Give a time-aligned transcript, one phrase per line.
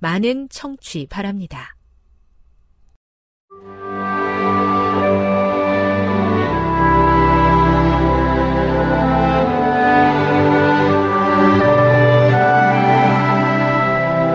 [0.00, 1.76] 많은 청취 바랍니다.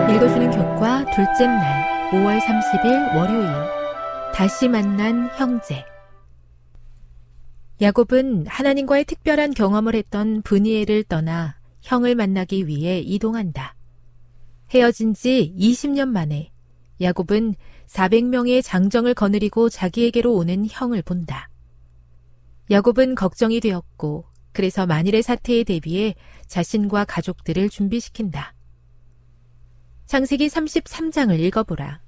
[0.08, 3.48] 읽어주는 교과 둘째 날 5월 30일 월요일
[4.32, 5.84] 다시 만난 형제
[7.82, 13.75] 야곱은 하나님과의 특별한 경험을 했던 브니엘을 떠나 형을 만나기 위해 이동한다.
[14.70, 16.50] 헤어진 지 20년 만에
[17.00, 17.54] 야곱은
[17.86, 21.48] 400명의 장정을 거느리고 자기에게로 오는 형을 본다.
[22.70, 26.14] 야곱은 걱정이 되었고 그래서 만일의 사태에 대비해
[26.46, 28.54] 자신과 가족들을 준비시킨다.
[30.06, 32.00] 창세기 33장을 읽어보라.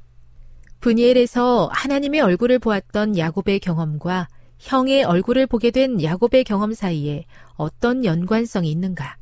[0.81, 8.71] 브니엘에서 하나님의 얼굴을 보았던 야곱의 경험과 형의 얼굴을 보게 된 야곱의 경험 사이에 어떤 연관성이
[8.71, 9.18] 있는가?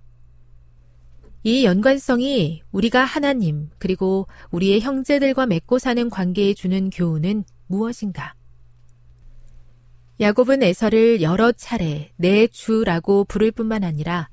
[1.42, 8.34] 이 연관성이 우리가 하나님 그리고 우리의 형제들과 맺고 사는 관계에 주는 교훈은 무엇인가?
[10.19, 14.28] 야곱은 에서를 여러 차례 내 주라고 부를 뿐만 아니라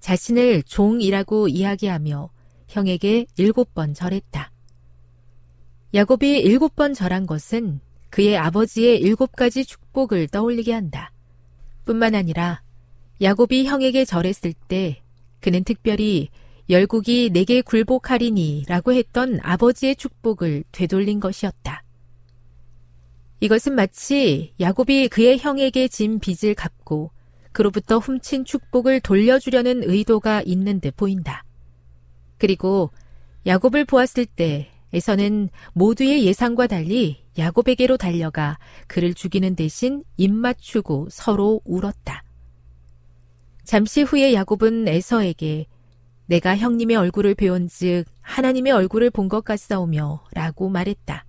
[0.00, 2.30] 자신을 종이라고 이야기하며
[2.68, 4.50] 형에게 일곱 번 절했다.
[5.94, 7.80] 야곱이 일곱 번 절한 것은
[8.10, 11.12] 그의 아버지의 일곱 가지 축복을 떠올리게 한다.
[11.84, 12.62] 뿐만 아니라
[13.22, 15.02] 야곱이 형에게 절했을 때
[15.40, 16.28] 그는 특별히
[16.70, 21.82] 열국이 내게 굴복하리니 라고 했던 아버지의 축복을 되돌린 것이었다.
[23.40, 27.10] 이것은 마치 야곱이 그의 형에게 진 빚을 갚고
[27.52, 31.44] 그로부터 훔친 축복을 돌려주려는 의도가 있는 듯 보인다.
[32.36, 32.90] 그리고
[33.46, 41.60] 야곱을 보았을 때 에서는 모두의 예상과 달리 야곱에게로 달려가 그를 죽이는 대신 입 맞추고 서로
[41.64, 42.24] 울었다.
[43.64, 45.66] 잠시 후에 야곱은 에서에게
[46.28, 51.24] 내가 형님의 얼굴을 배운즉 하나님의 얼굴을 본 것 같사오며 라고 말했다.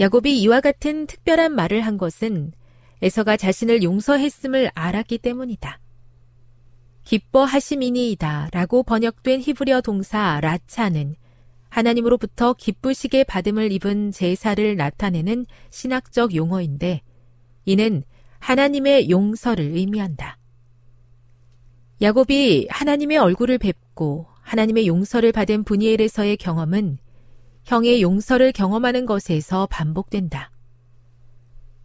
[0.00, 2.52] 야곱이 이와 같은 특별한 말을 한 것은
[3.00, 5.80] 에서가 자신을 용서했음을 알았기 때문이다.
[7.04, 11.14] 기뻐하시미니이다 라고 번역된 히브리어 동사 라차는
[11.68, 17.02] 하나님으로부터 기쁘시게 받음을 입은 제사를 나타내는 신학적 용어인데
[17.66, 18.02] 이는
[18.40, 20.39] 하나님의 용서를 의미한다.
[22.02, 26.98] 야곱이 하나님의 얼굴을 뵙고 하나님의 용서를 받은 분이엘에서의 경험은
[27.64, 30.50] 형의 용서를 경험하는 것에서 반복된다.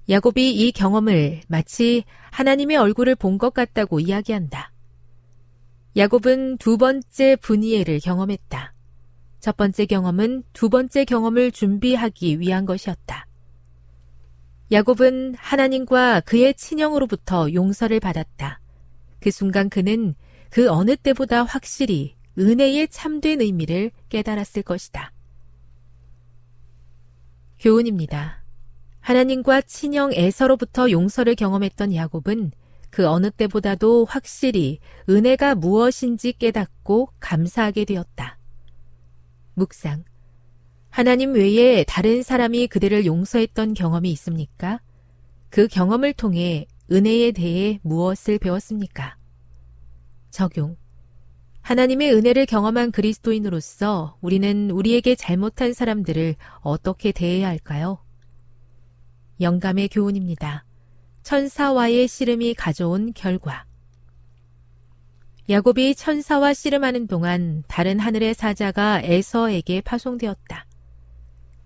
[0.08, 4.72] 야곱이 이 경험을 마치 하나님의 얼굴을 본 것 같다고 이야기한다.
[5.98, 8.74] 야곱은 두 번째 분이엘을 경험했다.
[9.42, 13.28] 첫 번째 경험은 두 번째 경험을 준비하기 위한 것이었다.
[14.72, 18.60] 야곱은 하나님과 그의 친형으로부터 용서를 받았다.
[19.26, 20.14] 그 순간 그는
[20.52, 25.12] 그 어느 때보다 확실히 은혜의 참된 의미를 깨달았을 것이다.
[27.58, 28.44] 교훈입니다.
[29.00, 32.52] 하나님과 친형 에서로부터 용서를 경험했던 야곱은
[32.92, 34.78] 그 어느 때보다도 확실히
[35.10, 38.38] 은혜가 무엇인지 깨닫고 감사하게 되었다.
[39.56, 40.04] 묵상.
[40.92, 44.82] 하나님 외에 다른 사람이 그대를 용서했던 경험이 있습니까?
[45.50, 49.18] 그 경험을 통해 은혜에 대해 무엇을 배웠습니까?
[50.30, 50.78] 적용.
[51.62, 57.98] 하나님의 은혜를 경험한 그리스도인으로서 우리는 우리에게 잘못한 사람들을 어떻게 대해야 할까요?
[59.42, 60.64] 영감의 교훈입니다.
[61.24, 63.66] 천사와의 씨름이 가져온 결과.
[65.50, 70.66] 야곱이 천사와 씨름하는 동안 다른 하늘의 사자가 에서에게 파송되었다.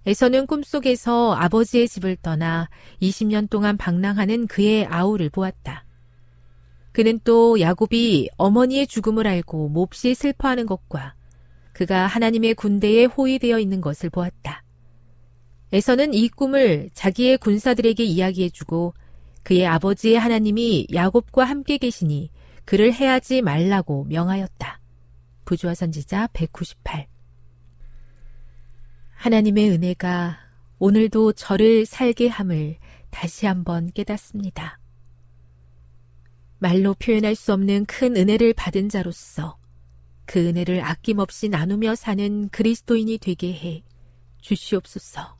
[0.09, 2.67] 에서는 꿈속에서 아버지의 집을 떠나
[2.99, 5.85] 20년 동안 방랑하는 그의 아우를 보았다.
[6.91, 11.13] 그는 또 야곱이 어머니의 죽음을 알고 몹시 슬퍼하는 것과
[11.73, 14.63] 그가 하나님의 군대에 호위되어 있는 것을 보았다.
[15.71, 18.95] 에서는 이 꿈을 자기의 군사들에게 이야기해주고
[19.43, 22.31] 그의 아버지의 하나님이 야곱과 함께 계시니
[22.65, 24.79] 그를 해하지 말라고 명하였다.
[25.45, 27.05] 부조화 선지자 198
[29.19, 30.39] 하나님의 은혜가
[30.77, 32.77] 오늘도 저를 살게 함을
[33.09, 34.79] 다시 한번 깨닫습니다.
[36.57, 39.57] 말로 표현할 수 없는 큰 은혜를 받은 자로서
[40.23, 43.83] 그 은혜를 아낌없이 나누며 사는 그리스도인이 되게 해
[44.39, 45.38] 주시옵소서.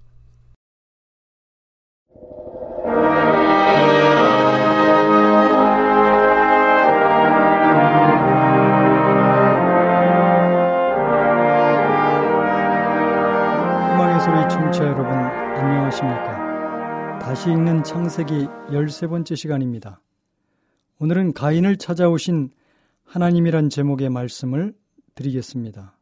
[14.29, 17.17] 소리 청취자 여러분 안녕하십니까?
[17.17, 20.01] 다시 읽는 창세기 13번째 시간입니다.
[20.99, 22.51] 오늘은 가인을 찾아오신
[23.05, 24.75] 하나님이란 제목의 말씀을
[25.15, 25.97] 드리겠습니다.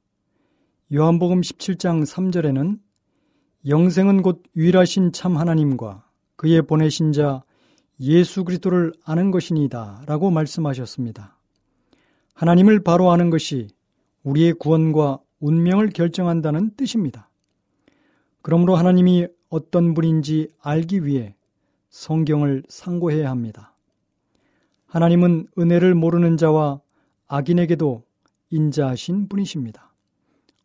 [0.93, 2.79] 요한복음 17장 3절에는
[3.65, 6.03] 영생은 곧 유일하신 참 하나님과
[6.35, 7.45] 그의 보내신 자
[8.01, 11.37] 예수 그리스도를 아는 것이니다 라고 말씀하셨습니다.
[12.33, 13.69] 하나님을 바로 아는 것이
[14.23, 17.26] 우리의 구원과 운명을 결정한다는 뜻입니다.
[18.41, 21.35] 그러므로 하나님이 어떤 분인지 알기 위해
[21.89, 23.73] 성경을 상고해야 합니다.
[24.85, 26.81] 하나님은 은혜를 모르는 자와
[27.27, 28.03] 악인에게도
[28.49, 29.93] 인자하신 분이십니다.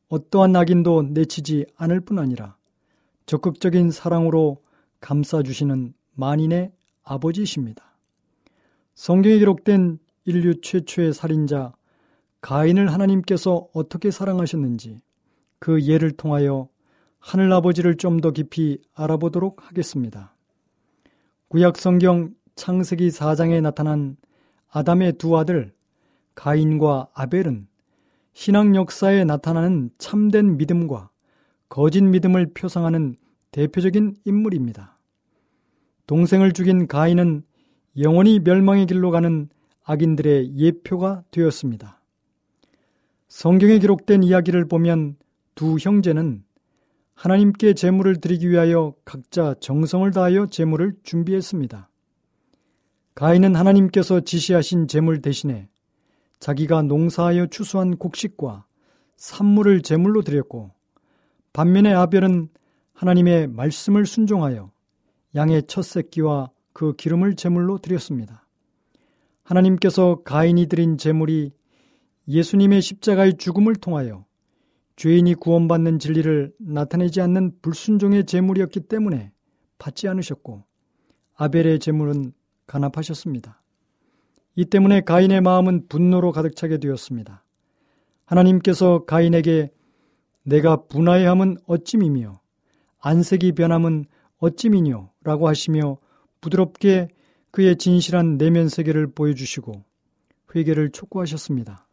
[0.08, 2.56] 어떠한 악인도 내치지 않을 뿐 아니라
[3.26, 4.62] 적극적인 사랑으로
[5.00, 6.72] 감싸주시는 만인의
[7.02, 7.96] 아버지이십니다.
[8.94, 11.72] 성경에 기록된 인류 최초의 살인자
[12.40, 15.00] 가인을 하나님께서 어떻게 사랑하셨는지
[15.58, 16.68] 그 예를 통하여
[17.22, 20.34] 하늘아버지를 좀 더 깊이 알아보도록 하겠습니다.
[21.48, 24.16] 구약 성경 창세기 4장에 나타난
[24.68, 25.72] 아담의 두 아들
[26.34, 27.68] 가인과 아벨은
[28.32, 31.10] 신앙 역사에 나타나는 참된 믿음과
[31.68, 33.16] 거짓 믿음을 표상하는
[33.52, 34.98] 대표적인 인물입니다.
[36.06, 37.44] 동생을 죽인 가인은
[37.98, 39.48] 영원히 멸망의 길로 가는
[39.84, 42.00] 악인들의 예표가 되었습니다.
[43.28, 45.16] 성경에 기록된 이야기를 보면
[45.54, 46.44] 두 형제는
[47.14, 51.88] 하나님께 제물을 드리기 위하여 각자 정성을 다하여 제물을 준비했습니다.
[53.14, 55.68] 가인은 하나님께서 지시하신 제물 대신에
[56.40, 58.66] 자기가 농사하여 추수한 곡식과
[59.16, 60.72] 산물을 제물로 드렸고
[61.52, 62.48] 반면에 아벨은
[62.94, 64.72] 하나님의 말씀을 순종하여
[65.34, 68.46] 양의 첫 새끼와 그 기름을 제물로 드렸습니다.
[69.44, 71.52] 하나님께서 가인이 드린 제물이
[72.28, 74.24] 예수님의 십자가의 죽음을 통하여
[74.96, 79.32] 죄인이 구원받는 진리를 나타내지 않는 불순종의 제물이었기 때문에
[79.78, 80.64] 받지 않으셨고
[81.34, 82.32] 아벨의 제물은
[82.66, 83.62] 간합하셨습니다.
[84.54, 87.44] 이 때문에 가인의 마음은 분노로 가득 차게 되었습니다.
[88.26, 89.70] 하나님께서 가인에게
[90.44, 92.40] 내가 분하여함은 어찌미며
[93.00, 94.04] 안색이 변함은
[94.38, 95.98] 어찌미뇨 라고 하시며
[96.40, 97.08] 부드럽게
[97.50, 99.84] 그의 진실한 내면 세계를 보여주시고
[100.54, 101.86] 회개를 촉구하셨습니다.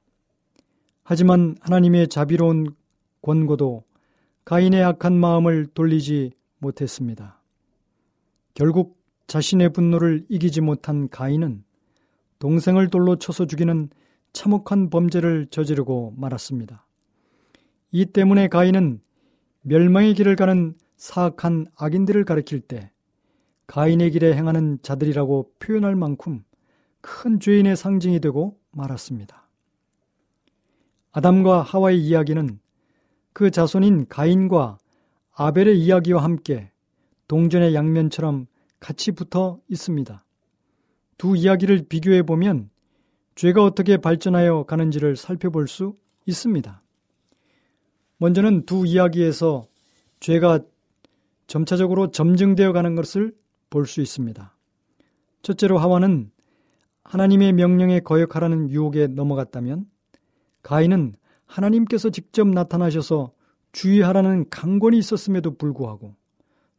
[1.04, 2.68] 하지만 하나님의 자비로운
[3.22, 3.84] 권고도
[4.46, 7.42] 가인의 악한 마음을 돌리지 못했습니다.
[8.54, 11.64] 결국 자신의 분노를 이기지 못한 가인은
[12.40, 13.90] 동생을 돌로 쳐서 죽이는
[14.34, 16.86] 참혹한 범죄를 저지르고 말았습니다.
[17.92, 19.02] 이 때문에 가인은
[19.62, 22.92] 멸망의 길을 가는 사악한 악인들을 가리킬 때
[23.68, 26.44] 가인의 길에 행하는 자들이라고 표현할 만큼
[27.02, 29.48] 큰 죄인의 상징이 되고 말았습니다.
[31.12, 32.60] 아담과 하와의 이야기는
[33.40, 34.80] 그 자손인 가인과
[35.32, 36.74] 아벨의 이야기와 함께
[37.30, 38.48] 동전의 양면처럼
[38.82, 40.26] 같이 붙어 있습니다.
[41.18, 42.70] 두 이야기를 비교해 보면
[43.36, 46.82] 죄가 어떻게 발전하여 가는지를 살펴볼 수 있습니다.
[48.18, 49.64] 먼저는 두 이야기에서
[50.20, 50.60] 죄가
[51.48, 53.34] 점차적으로 점증되어 가는 것을
[53.70, 54.54] 볼 수 있습니다.
[55.44, 56.30] 첫째로 하와는
[57.06, 59.86] 하나님의 명령에 거역하라는 유혹에 넘어갔다면
[60.62, 61.14] 가인은
[61.50, 63.34] 하나님께서 직접 나타나셔서
[63.72, 66.16] 주의하라는 강권이 있었음에도 불구하고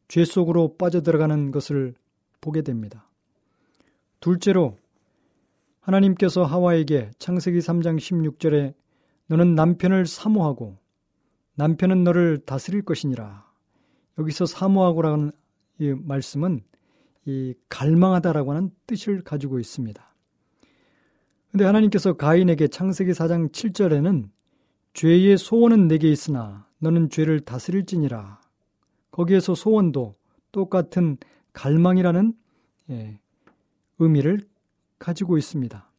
[0.09, 1.95] 죄 속으로 빠져들어가는 것을
[2.41, 3.09] 보게 됩니다.
[4.21, 4.79] 둘째로
[5.81, 8.75] 하나님께서 하와에게 창세기 3장 16절에
[9.27, 10.79] 너는 남편을 사모하고
[11.55, 13.49] 남편은 너를 다스릴 것이니라.
[14.19, 15.33] 여기서 사모하고라는
[15.79, 16.61] 이 말씀은
[17.27, 20.15] 이 갈망하다라고 하는 뜻을 가지고 있습니다.
[21.51, 24.29] 근데 하나님께서 가인에게 창세기 4장 7절에는
[24.93, 28.41] 죄의 소원은 내게 있으나 너는 죄를 다스릴지니라.
[29.11, 30.17] 거기에서 소원도
[30.53, 31.19] 똑같은
[31.53, 32.35] 갈망이라는
[32.91, 33.21] 예,
[33.99, 34.41] 의미를
[34.99, 35.91] 가지고 있습니다.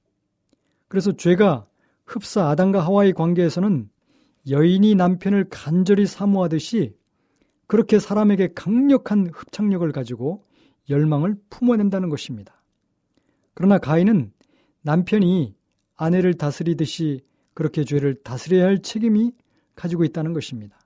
[0.87, 1.67] 그래서 죄가
[2.05, 3.89] 흡사 아담과 하와의 관계에서는
[4.49, 6.95] 여인이 남편을 간절히 사모하듯이
[7.67, 10.43] 그렇게 사람에게 강력한 흡착력을 가지고
[10.89, 12.61] 열망을 품어낸다는 것입니다.
[13.53, 14.33] 그러나 가인은
[14.81, 15.55] 남편이
[15.95, 17.21] 아내를 다스리듯이
[17.53, 19.31] 그렇게 죄를 다스려야 할 책임이
[19.75, 20.79] 가지고 있다는 것입니다.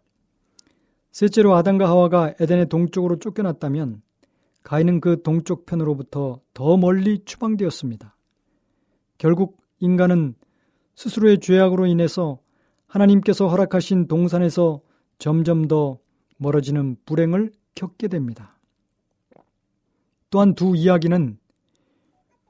[1.12, 4.02] 셋째로 아담과 하와가 에덴의 동쪽으로 쫓겨났다면
[4.64, 8.16] 가인은 그 동쪽 편으로부터 더 멀리 추방되었습니다.
[9.18, 10.36] 결국 인간은
[10.96, 12.40] 스스로의 죄악으로 인해서
[12.88, 14.82] 하나님께서 허락하신 동산에서
[15.20, 16.00] 점점 더
[16.38, 18.58] 멀어지는 불행을 겪게 됩니다.
[20.30, 21.38] 또한 두 이야기는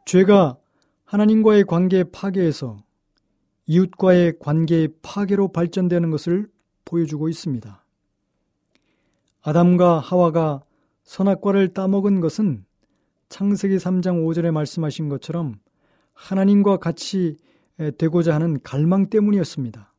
[0.06, 0.58] 죄가
[1.04, 2.78] 하나님과의 관계 파괴에서
[3.68, 6.48] 이웃과의 관계의 파괴로 발전되는 것을
[6.86, 7.84] 보여주고 있습니다.
[9.42, 10.64] 아담과 하와가
[11.04, 12.66] 선악과를 따먹은 것은
[13.30, 15.60] 창세기 3장 5절에 말씀하신 것처럼
[16.14, 17.38] 하나님과 같이
[17.98, 19.94] 되고자 하는 갈망 때문이었습니다.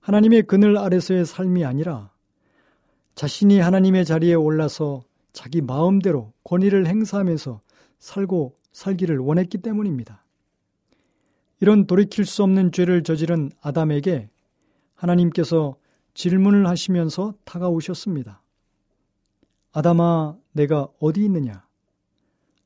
[0.00, 2.10] 하나님의 그늘 아래서의 삶이 아니라
[3.14, 7.60] 자신이 하나님의 자리에 올라서 자기 마음대로 권위를 행사하면서
[7.98, 10.23] 살고 살기를 원했기 때문입니다.
[11.60, 14.28] 이런 돌이킬 수 없는 죄를 저지른 아담에게
[14.94, 15.76] 하나님께서
[16.14, 18.42] 질문을 하시면서 다가오셨습니다.
[19.72, 21.66] 아담아, 내가 어디 있느냐?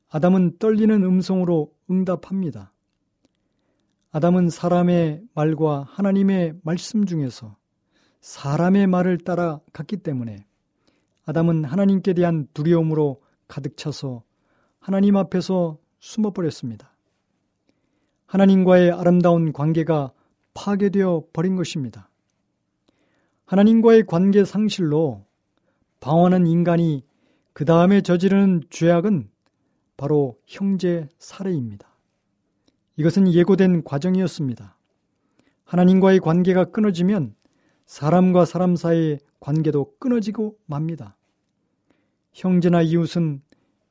[0.09, 2.71] 아담은 떨리는 음성으로 응답합니다.
[4.11, 7.55] 아담은 사람의 말과 하나님의 말씀 중에서
[8.21, 10.45] 사람의 말을 따라 갔기 때문에
[11.25, 14.23] 아담은 하나님께 대한 두려움으로 가득 차서
[14.79, 16.88] 하나님 앞에서 숨어버렸습니다.
[18.29, 20.11] 하나님과의 아름다운 관계가
[20.53, 22.11] 파괴되어 버린 것입니다.
[23.45, 25.25] 하나님과의 관계 상실로
[25.99, 27.03] 방황하는 인간이
[27.53, 29.31] 그 다음에 저지르는 죄악은
[29.97, 31.89] 바로 형제 살해입니다.
[32.97, 34.77] 이것은 예고된 과정이었습니다.
[35.63, 37.33] 하나님과의 관계가 끊어지면
[37.87, 41.17] 사람과 사람 사이의 관계도 끊어지고 맙니다.
[42.33, 43.41] 형제나 이웃은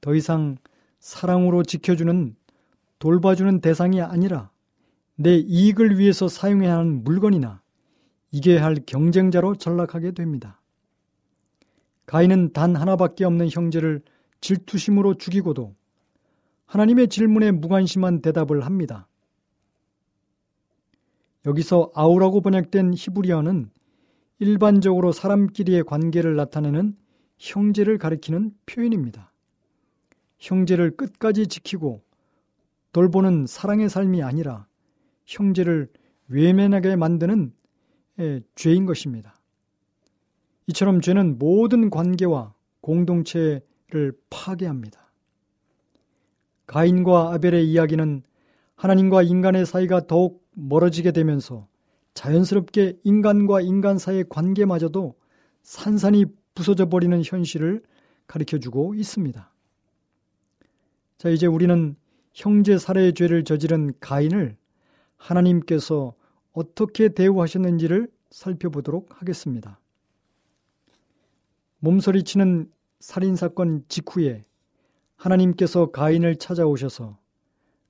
[0.00, 0.58] 더 이상
[1.00, 2.36] 사랑으로 지켜주는
[2.98, 4.50] 돌봐주는 대상이 아니라
[5.16, 7.62] 내 이익을 위해서 사용해야 하는 물건이나
[8.30, 10.60] 이겨야 할 경쟁자로 전락하게 됩니다.
[12.06, 14.02] 가인은 단 하나밖에 없는 형제를
[14.40, 15.74] 질투심으로 죽이고도
[16.66, 19.08] 하나님의 질문에 무관심한 대답을 합니다.
[21.46, 23.70] 여기서 아우라고 번역된 히브리어는
[24.40, 26.96] 일반적으로 사람끼리의 관계를 나타내는
[27.38, 29.32] 형제를 가리키는 표현입니다.
[30.38, 32.02] 형제를 끝까지 지키고
[32.92, 34.66] 돌보는 사랑의 삶이 아니라
[35.26, 35.90] 형제를
[36.28, 37.52] 외면하게 만드는
[38.54, 39.34] 죄인 것입니다.
[40.66, 45.10] 이처럼 죄는 모든 관계와 공동체를 파괴합니다.
[46.66, 48.22] 가인과 아벨의 이야기는
[48.74, 51.66] 하나님과 인간의 사이가 더욱 멀어지게 되면서
[52.14, 55.14] 자연스럽게 인간과 인간 사이의 관계마저도
[55.62, 57.82] 산산이 부서져 버리는 현실을
[58.26, 59.50] 가르쳐 주고 있습니다.
[61.16, 61.96] 자, 이제 우리는
[62.38, 64.56] 형제 살해의 죄를 저지른 가인을
[65.16, 66.14] 하나님께서
[66.52, 69.80] 어떻게 대우하셨는지를 살펴보도록 하겠습니다.
[71.80, 74.44] 몸서리치는 살인 사건 직후에
[75.16, 77.18] 하나님께서 가인을 찾아오셔서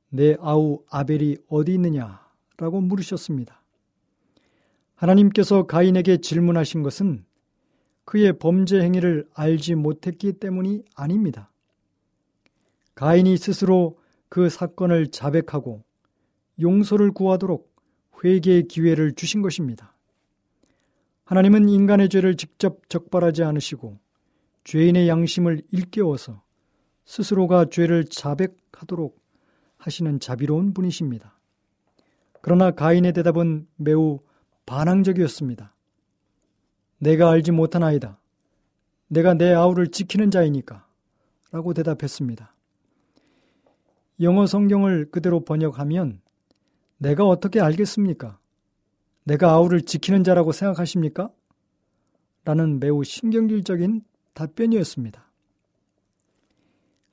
[0.09, 2.27] 내 아우 아벨이 어디 있느냐?
[2.57, 3.63] 라고 물으셨습니다.
[4.95, 7.27] 하나님께서 가인에게 질문하신 것은
[8.07, 11.53] 그의 범죄 행위를 알지 못했기 때문이 아닙니다.
[12.95, 13.99] 가인이 스스로
[14.29, 15.85] 그 사건을 자백하고
[16.61, 17.73] 용서를 구하도록
[18.23, 19.95] 회개의 기회를 주신 것입니다.
[21.25, 23.99] 하나님은 인간의 죄를 직접 적발하지 않으시고
[24.65, 26.43] 죄인의 양심을 일깨워서
[27.05, 29.19] 스스로가 죄를 자백하도록
[29.79, 31.39] 하시는 자비로운 분이십니다.
[32.41, 34.21] 그러나 가인의 대답은 매우
[34.67, 35.75] 반항적이었습니다.
[36.99, 38.21] 내가 알지 못한 아이다.
[39.09, 40.87] 내가 내 아우를 지키는 자이니까
[41.51, 42.55] 라고 대답했습니다.
[44.21, 46.21] 영어 성경을 그대로 번역하면
[46.99, 48.39] 내가 어떻게 알겠습니까?
[49.25, 51.31] 내가 아우를 지키는 자라고 생각하십니까?
[52.45, 54.03] 라는 매우 신경질적인
[54.35, 55.25] 답변이었습니다.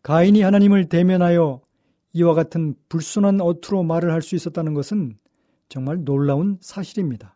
[0.01, 1.62] 가인이 하나님을 대면하여
[2.13, 5.17] 이와 같은 불순한 어투로 말을 할 수 있었다는 것은
[5.69, 7.35] 정말 놀라운 사실입니다.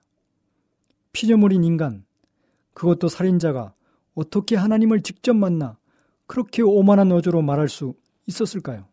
[1.11, 2.05] 피조물인 인간,
[2.73, 3.73] 그것도 살인자가
[4.15, 5.77] 어떻게 하나님을 직접 만나
[6.27, 7.95] 그렇게 오만한 어조로 말할 수
[8.27, 8.88] 있었을까요?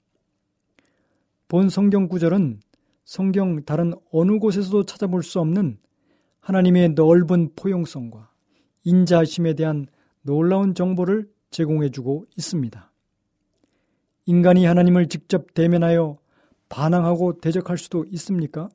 [1.48, 2.60] 본 성경 구절은
[3.04, 5.78] 성경 다른 어느 곳에서도 찾아볼 수 없는
[6.40, 8.30] 하나님의 넓은 포용성과
[8.82, 9.86] 인자심에 대한
[10.22, 12.92] 놀라운 정보를 제공해 주고 있습니다.
[14.26, 16.18] 인간이 하나님을 직접 대면하여
[16.68, 18.68] 반항하고 대적할 수도 있습니까?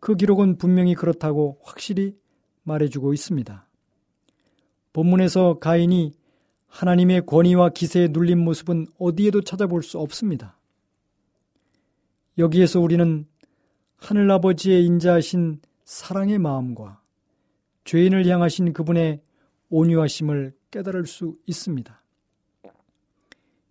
[0.00, 2.16] 그 기록은 분명히 그렇다고 확실히
[2.62, 3.68] 말해주고 있습니다.
[4.94, 6.14] 본문에서 가인이
[6.68, 10.58] 하나님의 권위와 기세에 눌린 모습은 어디에도 찾아볼 수 없습니다.
[12.38, 13.26] 여기에서 우리는
[13.96, 17.00] 하늘아버지의 인자하신 사랑의 마음과
[17.84, 19.20] 죄인을 향하신 그분의
[19.70, 22.02] 온유하심을 깨달을 수 있습니다.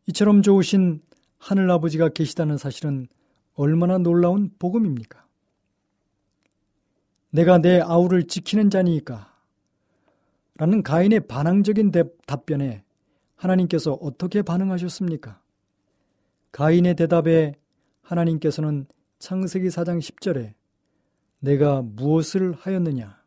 [0.07, 1.01] 이처럼 좋으신
[1.39, 3.07] 하늘아버지가 계시다는 사실은
[3.55, 5.25] 얼마나 놀라운 복음입니까?
[7.31, 9.33] 내가 내 아우를 지키는 자니까
[10.55, 11.91] 라는 가인의 반항적인
[12.25, 12.83] 답변에
[13.35, 15.41] 하나님께서 어떻게 반응하셨습니까?
[16.51, 17.55] 가인의 대답에
[18.03, 18.85] 하나님께서는
[19.19, 20.53] 창세기 4장 10절에
[21.39, 23.21] 내가 무엇을 하였느냐?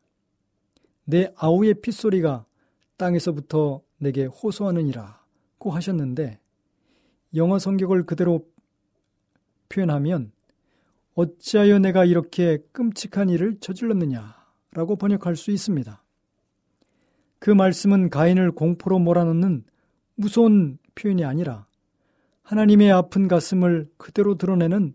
[1.04, 2.47] 내 아우의 핏소리가
[2.97, 6.38] 땅에서부터 내게 호소하느니라고 하셨는데
[7.35, 8.47] 영어 성격을 그대로
[9.68, 10.33] 표현하면
[11.14, 16.02] 어찌하여 내가 이렇게 끔찍한 일을 저질렀느냐라고 번역할 수 있습니다.
[17.39, 19.65] 그 말씀은 가인을 공포로 몰아넣는
[20.15, 21.66] 무서운 표현이 아니라
[22.47, 24.95] 하나님의 아픈 가슴을 그대로 드러내는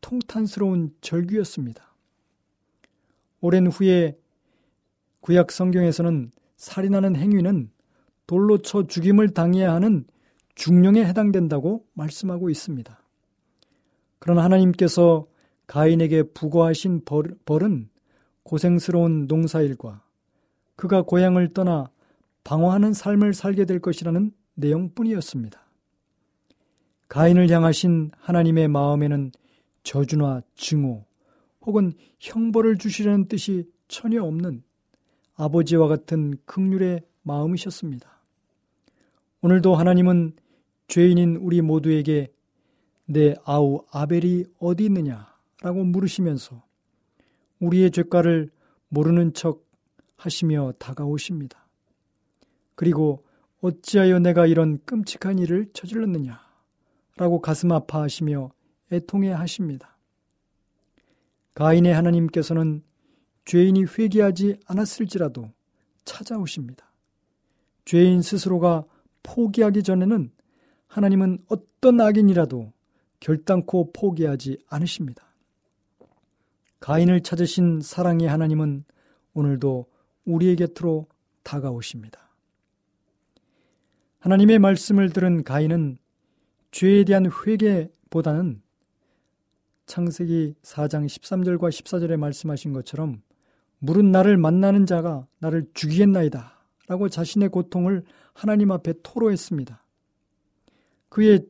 [0.00, 1.82] 통탄스러운 절규였습니다.
[3.40, 4.16] 오랜 후에
[5.20, 7.70] 구약 성경에서는 살인하는 행위는
[8.28, 10.04] 돌로 쳐 죽임을 당해야 하는
[10.54, 12.96] 중령에 해당된다고 말씀하고 있습니다.
[14.20, 15.26] 그러나 하나님께서
[15.66, 17.88] 가인에게 부과하신 벌, 벌은
[18.44, 20.04] 고생스러운 농사일과
[20.76, 21.90] 그가 고향을 떠나
[22.44, 25.61] 방황하는 삶을 살게 될 것이라는 내용뿐이었습니다.
[27.12, 29.32] 가인을 향하신 하나님의 마음에는
[29.82, 31.04] 저주나 증오
[31.60, 34.62] 혹은 형벌을 주시려는 뜻이 전혀 없는
[35.34, 38.08] 아버지와 같은 극률의 마음이셨습니다.
[39.42, 40.36] 오늘도 하나님은
[40.88, 42.32] 죄인인 우리 모두에게
[43.04, 46.64] 내 아우 아벨이 어디 있느냐라고 물으시면서
[47.60, 48.48] 우리의 죄가를
[48.88, 49.68] 모르는 척
[50.16, 51.68] 하시며 다가오십니다.
[52.74, 53.26] 그리고
[53.60, 56.41] 어찌하여 내가 이런 끔찍한 일을 저질렀느냐
[57.16, 58.50] 라고 가슴 아파하시며
[58.92, 59.96] 애통해 하십니다.
[61.54, 62.82] 가인의 하나님께서는
[63.44, 65.50] 죄인이 회개하지 않았을지라도
[66.04, 66.90] 찾아오십니다.
[67.84, 68.84] 죄인 스스로가
[69.22, 70.30] 포기하기 전에는
[70.86, 72.72] 하나님은 어떤 악인이라도
[73.20, 75.24] 결단코 포기하지 않으십니다.
[76.80, 78.84] 가인을 찾으신 사랑의 하나님은
[79.34, 79.86] 오늘도
[80.24, 81.06] 우리의 곁으로
[81.42, 82.20] 다가오십니다.
[84.18, 85.98] 하나님의 말씀을 들은 가인은
[86.72, 88.62] 죄에 대한 회개보다는
[89.86, 93.22] 창세기 4장 13절과 14절에 말씀하신 것처럼
[93.78, 96.58] 물은 나를 만나는 자가 나를 죽이겠나이다.
[96.88, 99.84] 라고 자신의 고통을 하나님 앞에 토로했습니다.
[101.08, 101.46] 그의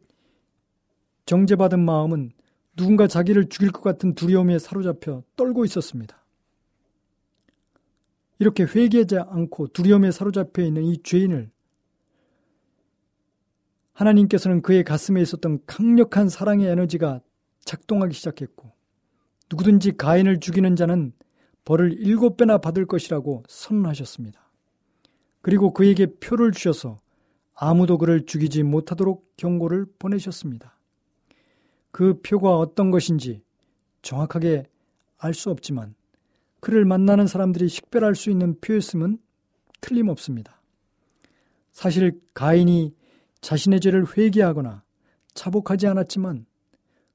[1.27, 2.33] 정죄받은 마음은
[2.75, 6.19] 누군가 자기를 죽일 것 같은 두려움에 사로잡혀 떨고 있었습니다.
[8.41, 11.52] 이렇게 회개하지 않고 두려움에 사로잡혀 있는 이 죄인을
[14.03, 17.21] 하나님께서는 그의 가슴에 있었던 강력한 사랑의 에너지가
[17.65, 18.73] 작동하기 시작했고
[19.51, 21.13] 누구든지 가인을 죽이는 자는
[21.65, 24.51] 벌을 일곱 배나 받을 것이라고 선언하셨습니다.
[25.41, 27.01] 그리고 그에게 표를 주셔서
[27.55, 30.79] 아무도 그를 죽이지 못하도록 경고를 보내셨습니다.
[31.91, 33.43] 그 표가 어떤 것인지
[34.01, 34.65] 정확하게
[35.19, 35.95] 알 수 없지만
[36.61, 39.19] 그를 만나는 사람들이 식별할 수 있는 표였음은
[39.81, 40.61] 틀림없습니다.
[41.73, 42.95] 사실 가인이
[43.43, 44.83] 자신의 죄를 회개하거나
[45.35, 46.47] 자복하지 않았지만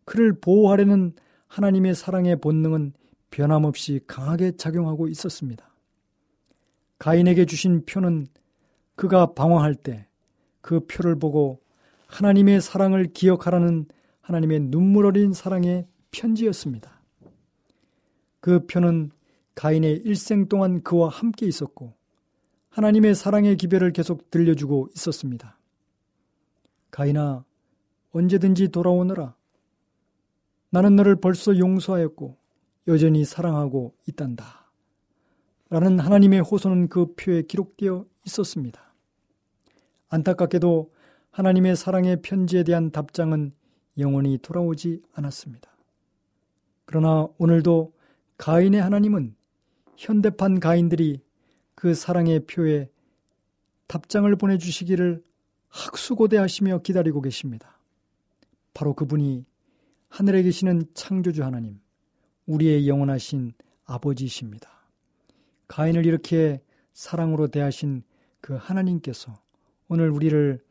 [0.05, 1.13] 그를 보호하려는
[1.47, 2.93] 하나님의 사랑의 본능은
[3.31, 5.67] 변함없이 강하게 작용하고 있었습니다.
[6.99, 8.27] 가인에게 주신 표는
[8.95, 10.07] 그가 방황할 때
[10.67, 11.61] 그 표를 보고
[12.07, 13.85] 하나님의 사랑을 기억하라는
[14.19, 17.01] 하나님의 눈물 어린 사랑의 편지였습니다.
[18.41, 19.11] 그 표는
[19.55, 21.93] 가인의 일생 동안 그와 함께 있었고
[22.69, 25.56] 하나님의 사랑의 기별을 계속 들려주고 있었습니다.
[26.91, 27.43] 가인아,
[28.11, 29.35] 언제든지 돌아오너라.
[30.69, 32.37] 나는 너를 벌써 용서하였고
[32.87, 34.71] 여전히 사랑하고 있단다.
[35.69, 38.93] 라는 하나님의 호소는 그 표에 기록되어 있었습니다.
[40.09, 40.93] 안타깝게도
[41.31, 43.51] 하나님의 사랑의 편지에 대한 답장은
[43.97, 45.69] 영원히 돌아오지 않았습니다.
[46.85, 47.93] 그러나 오늘도
[48.37, 49.35] 가인의 하나님은
[49.97, 51.21] 현대판 가인들이
[51.75, 52.89] 그 사랑의 표에
[53.87, 55.23] 답장을 보내주시기를
[55.69, 57.79] 학수고대하시며 기다리고 계십니다.
[58.73, 59.45] 바로 그분이
[60.09, 61.79] 하늘에 계시는 창조주 하나님,
[62.45, 63.53] 우리의 영원하신
[63.85, 64.69] 아버지이십니다.
[65.67, 66.61] 가인을 이렇게
[66.93, 68.03] 사랑으로 대하신
[68.41, 69.33] 그 하나님께서
[69.87, 70.63] 오늘 우리를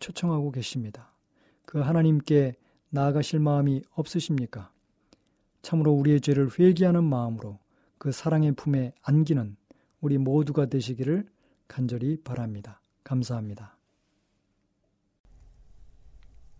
[0.00, 1.12] 초청하고 계십니다.
[1.64, 2.54] 그 하나님께
[2.90, 4.72] 나아가실 마음이 없으십니까?
[5.62, 7.58] 참으로 우리의 죄를 회개하는 마음으로
[7.98, 9.56] 그 사랑의 품에 안기는
[10.00, 11.28] 우리 모두가 되시기를
[11.68, 12.80] 간절히 바랍니다.
[13.04, 13.76] 감사합니다.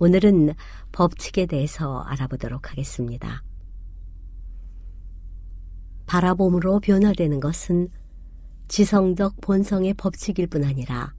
[0.00, 0.54] 오늘은
[0.92, 3.42] 법칙에 대해서 알아보도록 하겠습니다.
[6.06, 7.88] 바라봄으로 변화되는 것은
[8.68, 11.14] 지성적 본성의 법칙일 뿐 아니라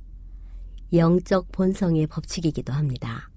[0.93, 3.29] 영적 본성의 법칙이기도 합니다.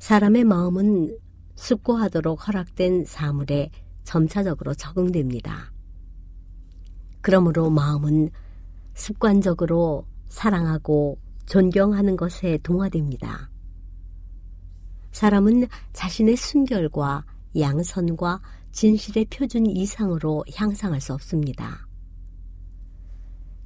[0.00, 1.16] 사람의 마음은
[1.54, 3.70] 숙고하도록 허락된 사물에
[4.02, 5.72] 점차적으로 적응됩니다.
[7.20, 8.30] 그러므로 마음은
[8.94, 13.50] 습관적으로 사랑하고 존경하는 것에 동화됩니다.
[15.12, 17.24] 사람은 자신의 순결과
[17.58, 18.40] 양선과
[18.72, 21.86] 진실의 표준 이상으로 향상할 수 없습니다.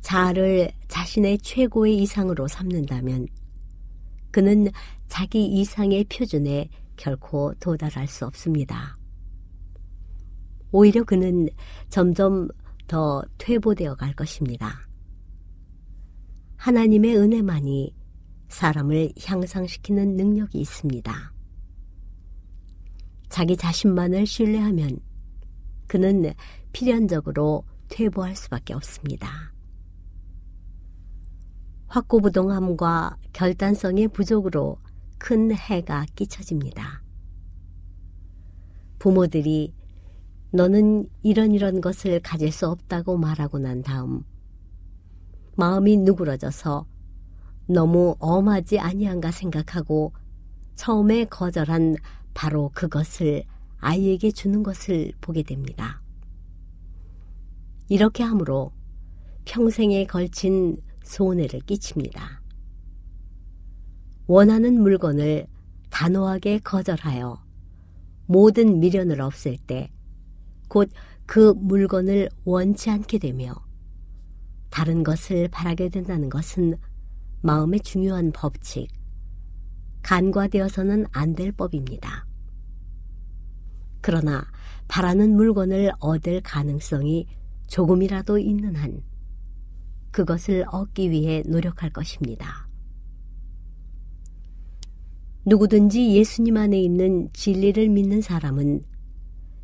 [0.01, 3.27] 자아를 자신의 최고의 이상으로 삼는다면
[4.31, 4.69] 그는
[5.09, 8.99] 자기 이상의 표준에 결코 도달할 수 없습니다.
[10.73, 11.49] 오히려 그는
[11.89, 12.49] 점점
[12.87, 14.81] 더 퇴보되어 갈 것입니다.
[16.57, 17.95] 하나님의 은혜만이
[18.49, 21.34] 사람을 향상시키는 능력이 있습니다.
[23.35, 25.01] 자기 자신만을 신뢰하면
[25.89, 26.33] 그는
[26.73, 29.53] 필연적으로 퇴보할 수밖에 없습니다.
[31.89, 34.79] 확고부동함과 결단성의 부족으로
[35.19, 37.03] 큰 해가 끼쳐집니다.
[39.01, 39.75] 부모들이
[40.53, 44.23] 너는 이런 이런 것을 가질 수 없다고 말하고 난 다음
[45.57, 46.87] 마음이 누그러져서
[47.67, 50.13] 너무 엄하지 아니한가 생각하고
[50.77, 51.97] 처음에 거절한
[52.35, 53.45] 바로 그것을
[53.79, 56.03] 아이에게 주는 것을 보게 됩니다.
[57.89, 58.73] 이렇게 함으로
[59.45, 62.43] 평생에 걸친 손해를 끼칩니다.
[64.27, 65.47] 원하는 물건을
[65.91, 67.43] 단호하게 거절하여
[68.27, 69.95] 모든 미련을 없앨 때
[70.75, 70.91] 곧
[71.27, 73.55] 그 물건을 원치 않게 되며
[74.71, 76.77] 다른 것을 바라게 된다는 것은
[77.43, 78.89] 마음의 중요한 법칙,
[80.05, 82.27] 간과되어서는 안 될 법입니다.
[84.01, 84.47] 그러나
[84.87, 87.27] 바라는 물건을 얻을 가능성이
[87.67, 89.03] 조금이라도 있는 한
[90.13, 92.69] 그것을 얻기 위해 노력할 것입니다.
[95.47, 98.83] 누구든지 예수님 안에 있는 진리를 믿는 사람은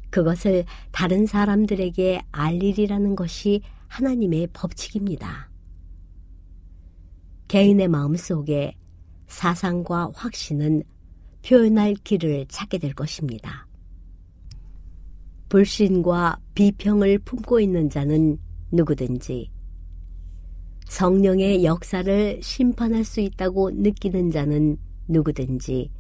[0.09, 5.51] 그것을 다른 사람들에게 알리리라는 것이 하나님의 법칙입니다.
[7.47, 8.80] 개인의 마음 속에
[9.31, 10.83] 사상과 확신은
[11.47, 13.67] 표현할 길을 찾게 될 것입니다.
[15.49, 18.39] 불신과 비평을 품고 있는 자는
[18.71, 19.51] 누구든지
[20.89, 24.77] 성령의 역사를 심판할 수 있다고 느끼는 자는
[25.09, 25.91] 누구든지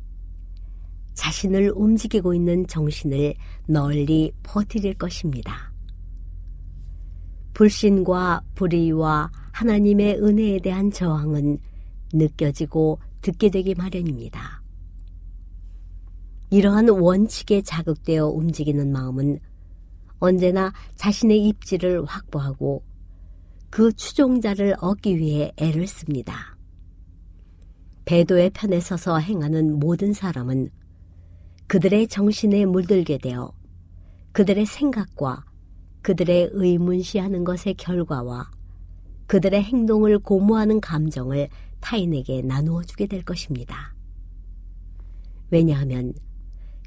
[1.14, 3.34] 자신을 움직이고 있는 정신을
[3.66, 5.72] 널리 퍼뜨릴 것입니다.
[7.54, 11.58] 불신과 불의와 하나님의 은혜에 대한 저항은
[12.12, 14.62] 느껴지고 듣게 되기 마련입니다.
[16.50, 19.38] 이러한 원칙에 자극되어 움직이는 마음은
[20.18, 22.82] 언제나 자신의 입지를 확보하고
[23.70, 26.56] 그 추종자를 얻기 위해 애를 씁니다.
[28.04, 30.70] 배도의 편에 서서 행하는 모든 사람은
[31.68, 33.52] 그들의 정신에 물들게 되어
[34.32, 35.44] 그들의 생각과
[36.02, 38.50] 그들의 의문시하는 것의 결과와
[39.28, 41.48] 그들의 행동을 고무하는 감정을
[41.80, 43.94] 타인에게 나누어 주게 될 것입니다.
[45.50, 46.14] 왜냐하면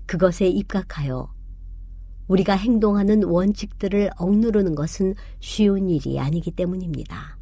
[0.06, 1.34] 그것에 입각하여
[2.28, 7.38] 우리가 행동하는 원칙들을 억누르는 것은 쉬운 일이 아니기 때문입니다.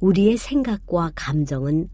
[0.00, 1.88] 우리의 생각과 감정은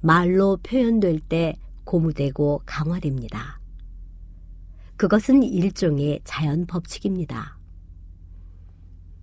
[0.00, 3.60] 말로 표현될 때 고무되고 강화됩니다.
[4.96, 7.58] 그것은 일종의 자연 법칙입니다.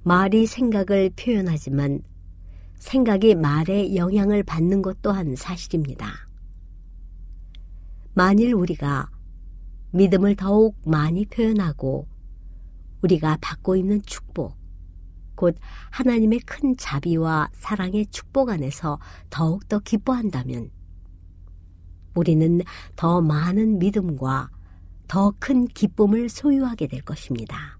[0.03, 2.01] 말이 생각을 표현하지만
[2.79, 6.11] 생각이 말에 영향을 받는 것 또한 사실입니다.
[8.13, 9.09] 만일 우리가
[9.91, 12.07] 믿음을 더욱 많이 표현하고
[13.01, 14.57] 우리가 받고 있는 축복,
[15.35, 15.55] 곧
[15.91, 20.71] 하나님의 큰 자비와 사랑의 축복 안에서 더욱더 기뻐한다면
[22.15, 22.61] 우리는
[22.95, 24.49] 더 많은 믿음과
[25.07, 27.77] 더 큰 기쁨을 소유하게 될 것입니다.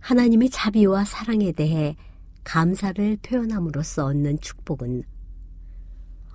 [0.00, 1.96] 하나님의 자비와 사랑에 대해
[2.44, 5.02] 감사를 표현함으로써 얻는 축복은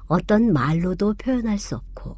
[0.07, 2.17] 어떤 말로도 표현할 수 없고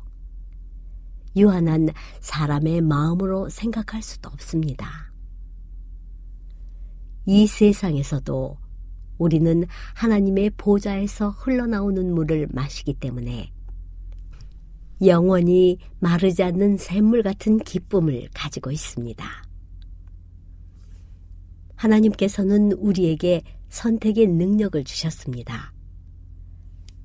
[1.36, 5.12] 유한한 사람의 마음으로 생각할 수도 없습니다.
[7.26, 8.58] 이 세상에서도
[9.18, 13.52] 우리는 하나님의 보좌에서 흘러나오는 물을 마시기 때문에
[15.06, 19.26] 영원히 마르지 않는 샘물 같은 기쁨을 가지고 있습니다.
[21.76, 25.74] 하나님께서는 우리에게 선택의 능력을 주셨습니다.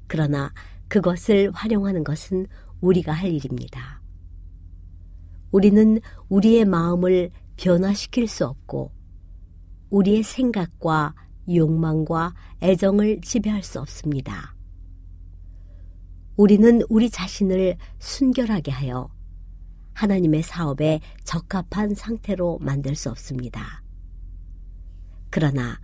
[0.07, 0.52] 그러나
[0.88, 2.46] 그것을 활용하는 것은
[2.81, 4.02] 우리가 할 일입니다.
[5.50, 8.92] 우리는 우리의 마음을 변화시킬 수 없고
[9.90, 11.14] 우리의 생각과
[11.48, 14.55] 욕망과 애정을 지배할 수 없습니다.
[16.37, 19.09] 우리는 우리 자신을 순결하게 하여
[19.94, 23.83] 하나님의 사업에 적합한 상태로 만들 수 없습니다.
[25.31, 25.81] 그러나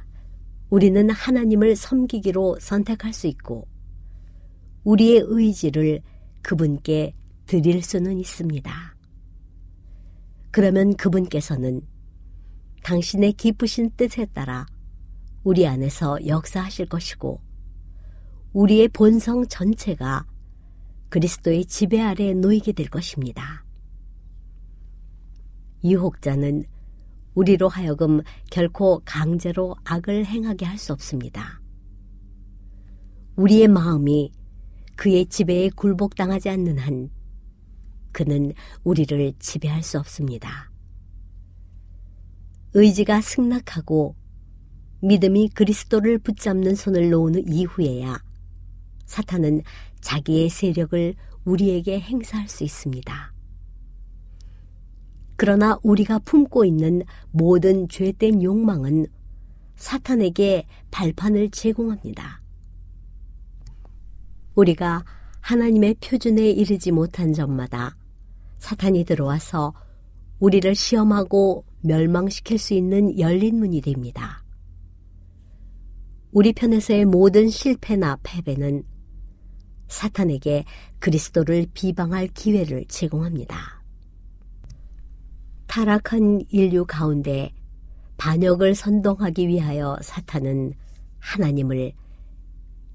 [0.72, 3.68] 우리는 하나님을 섬기기로 선택할 수 있고
[4.84, 6.00] 우리의 의지를
[6.40, 8.96] 그분께 드릴 수는 있습니다.
[10.50, 11.82] 그러면 그분께서는
[12.84, 14.64] 당신의 기쁘신 뜻에 따라
[15.44, 17.42] 우리 안에서 역사하실 것이고
[18.54, 20.24] 우리의 본성 전체가
[21.10, 23.66] 그리스도의 지배 아래 놓이게 될 것입니다.
[25.84, 26.64] 유혹자는
[27.34, 31.60] 우리로 하여금 결코 강제로 악을 행하게 할 수 없습니다.
[33.36, 34.32] 우리의 마음이
[34.96, 37.10] 그의 지배에 굴복당하지 않는 한
[38.12, 38.52] 그는
[38.84, 40.70] 우리를 지배할 수 없습니다.
[42.74, 44.16] 의지가 승낙하고
[45.00, 48.22] 믿음이 그리스도를 붙잡는 손을 놓은 이후에야
[49.06, 49.62] 사탄은
[50.00, 51.14] 자기의 세력을
[51.44, 53.31] 우리에게 행사할 수 있습니다.
[55.42, 57.02] 그러나 우리가 품고 있는
[57.32, 59.06] 모든 죄된 욕망은
[59.74, 62.40] 사탄에게 발판을 제공합니다.
[64.54, 65.04] 우리가
[65.40, 67.96] 하나님의 표준에 이르지 못한 점마다
[68.60, 69.74] 사탄이 들어와서
[70.38, 74.44] 우리를 시험하고 멸망시킬 수 있는 열린 문이 됩니다.
[76.30, 78.84] 우리 편에서의 모든 실패나 패배는
[79.88, 80.64] 사탄에게
[81.00, 83.81] 그리스도를 비방할 기회를 제공합니다.
[85.72, 87.50] 타락한 인류 가운데
[88.18, 90.74] 반역을 선동하기 위하여 사탄은
[91.18, 91.94] 하나님을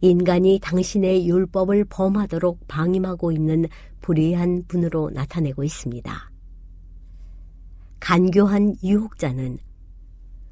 [0.02, 3.66] 인간이 당신의 율법을 범하도록 방임하고 있는
[4.02, 6.32] 불의한 분으로 나타내고 있습니다.
[8.00, 9.58] 간교한 유혹자는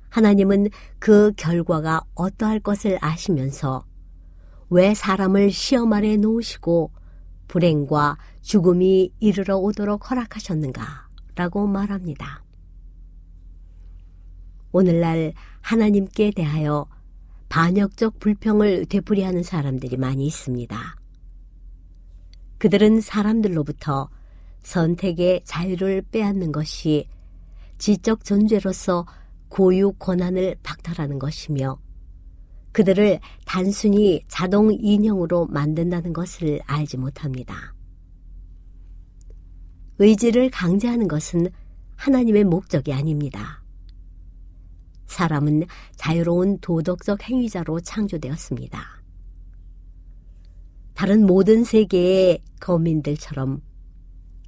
[0.10, 3.86] 하나님은 그 결과가 어떠할 것을 아시면서
[4.72, 6.90] 왜 사람을 시험 아래 놓으시고
[7.48, 11.05] 불행과 죽음이 이르러 오도록 허락하셨는가?
[11.36, 12.44] 라고 말합니다.
[14.72, 16.88] 오늘날 하나님께 대하여
[17.50, 20.96] 반역적 불평을 되풀이하는 사람들이 많이 있습니다.
[22.58, 24.10] 그들은 사람들로부터
[24.64, 27.08] 선택의 자유를 빼앗는 것이
[27.78, 29.06] 지적 존재로서
[29.50, 31.78] 고유 권한을 박탈하는 것이며
[32.72, 37.75] 그들을 단순히 자동 인형으로 만든다는 것을 알지 못합니다.
[40.00, 41.50] 의지를 강제하는 것은
[41.96, 43.64] 하나님의 목적이 아닙니다.
[45.08, 45.64] 사람은
[45.96, 49.02] 자유로운 도덕적 행위자로 창조되었습니다.
[50.94, 53.62] 다른 모든 세계의 거민들처럼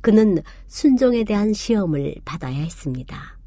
[0.02, 3.38] 그는 순종에 대한 시험을 받아야 했습니다.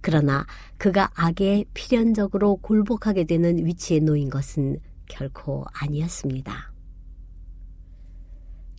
[0.00, 0.46] 그러나
[0.78, 4.78] 그가 악에 필연적으로 굴복하게 되는 위치에 놓인 것은
[5.08, 6.71] 결코 아니었습니다.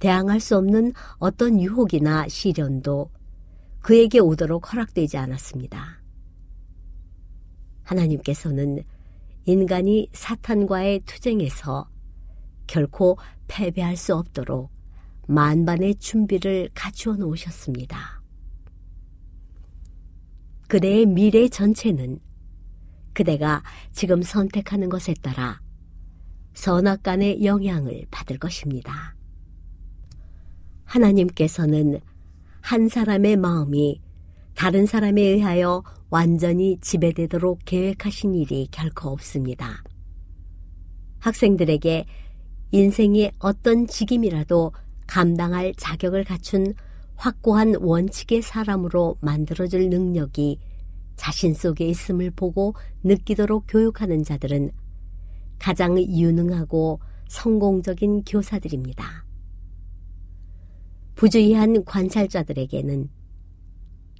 [0.03, 3.09] 대항할 수 없는 어떤 유혹이나 시련도
[3.79, 6.01] 그에게 오도록 허락되지 않았습니다.
[7.83, 8.83] 하나님께서는
[9.45, 11.89] 인간이 사탄과의 투쟁에서
[12.67, 14.69] 결코 패배할 수 없도록
[15.29, 18.21] 만반의 준비를 갖추어 놓으셨습니다.
[20.67, 22.19] 그대의 미래 전체는
[23.13, 23.63] 그대가
[23.93, 25.61] 지금 선택하는 것에 따라
[26.53, 29.15] 선악 간의 영향을 받을 것입니다.
[30.93, 31.99] 하나님께서는
[32.61, 33.99] 한 사람의 마음이
[34.55, 39.83] 다른 사람에 의하여 완전히 지배되도록 계획하신 일이 결코 없습니다.
[41.19, 42.05] 학생들에게
[42.71, 44.71] 인생의 어떤 직임이라도
[45.07, 46.73] 감당할 자격을 갖춘
[47.15, 50.59] 확고한 원칙의 사람으로 만들어줄 능력이
[51.15, 54.71] 자신 속에 있음을 보고 느끼도록 교육하는 자들은
[55.57, 59.32] 가장 유능하고 성공적인 교사들입니다.
[61.15, 63.09] 부주의한 관찰자들에게는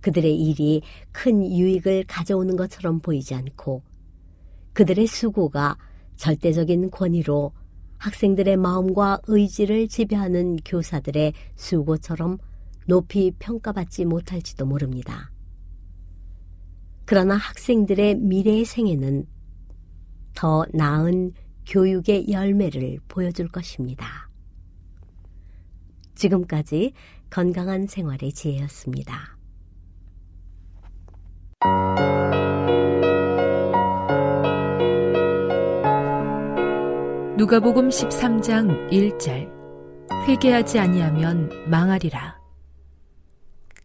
[0.01, 3.83] 그들의 일이 큰 유익을 가져오는 것처럼 보이지 않고
[4.73, 5.77] 그들의 수고가
[6.17, 7.53] 절대적인 권위로
[7.97, 12.37] 학생들의 마음과 의지를 지배하는 교사들의 수고처럼
[12.85, 15.31] 높이 평가받지 못할지도 모릅니다.
[17.05, 19.25] 그러나 학생들의 미래의 생애는
[20.33, 21.31] 더 나은
[21.65, 24.29] 교육의 열매를 보여줄 것입니다.
[26.15, 26.93] 지금까지
[27.29, 29.37] 건강한 생활의 지혜였습니다.
[37.37, 39.51] 누가복음 13장 1절
[40.27, 42.39] 회개하지 아니하면 망하리라.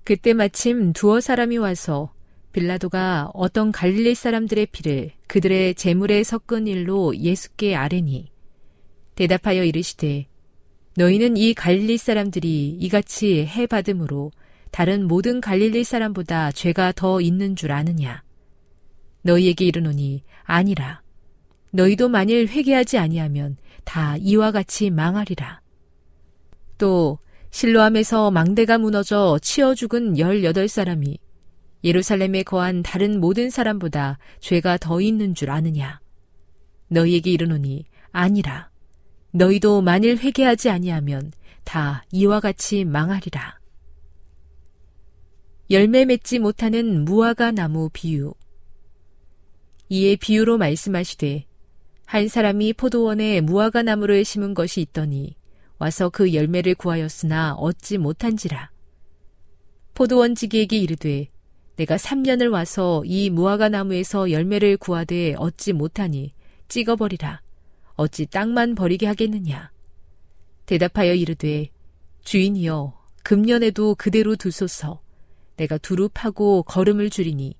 [0.04, 2.12] 그때 마침 두어 사람이 와서
[2.52, 8.30] 빌라도가 어떤 갈릴리 사람들의 피를 그들의 재물에 섞은 일로 예수께 아뢰니
[9.14, 10.28] 대답하여 이르시되
[10.98, 14.32] 너희는 이 갈릴리 사람들이 이같이 해 받음으로
[14.72, 18.24] 다른 모든 갈릴리 사람보다 죄가 더 있는 줄 아느냐
[19.22, 21.02] 너희에게 이르노니 아니라
[21.70, 25.60] 너희도 만일 회개하지 아니하면 다 이와 같이 망하리라
[26.78, 27.20] 또
[27.52, 31.16] 실로암에서 망대가 무너져 치어 죽은 열여덟 사람이
[31.84, 36.00] 예루살렘에 거한 다른 모든 사람보다 죄가 더 있는 줄 아느냐?
[36.88, 38.67] 너희에게 이르노니 아니라.
[39.32, 41.32] 너희도 만일 회개하지 아니하면
[41.64, 43.58] 다 이와 같이 망하리라.
[45.70, 48.32] 열매 맺지 못하는 무화과 나무 비유.
[49.90, 51.44] 이에 비유로 말씀하시되
[52.06, 55.36] 한 사람이 포도원에 무화과 나무를 심은 것이 있더니
[55.78, 58.70] 와서 그 열매를 구하였으나 얻지 못한지라.
[59.92, 61.28] 포도원지기에게 이르되
[61.76, 66.32] 내가 3년을 와서 이 무화과 나무에서 열매를 구하되 얻지 못하니
[66.68, 67.42] 찍어버리라.
[67.98, 69.72] 어찌 땅만 버리게 하겠느냐.
[70.66, 71.68] 대답하여 이르되
[72.22, 75.02] 주인이여 금년에도 그대로 두소서.
[75.56, 77.56] 내가 두루 파고 걸음을 줄이니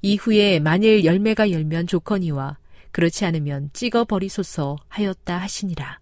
[0.00, 2.58] 이후에 만일 열매가 열면 좋거니와
[2.92, 6.00] 그렇지 않으면 찍어 버리소서 하였다 하시니라.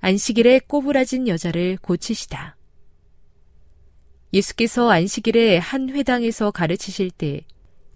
[0.00, 2.56] 안식일에 꼬부라진 여자를 고치시다.
[4.32, 7.44] 예수께서 안식일에 한 회당에서 가르치실 때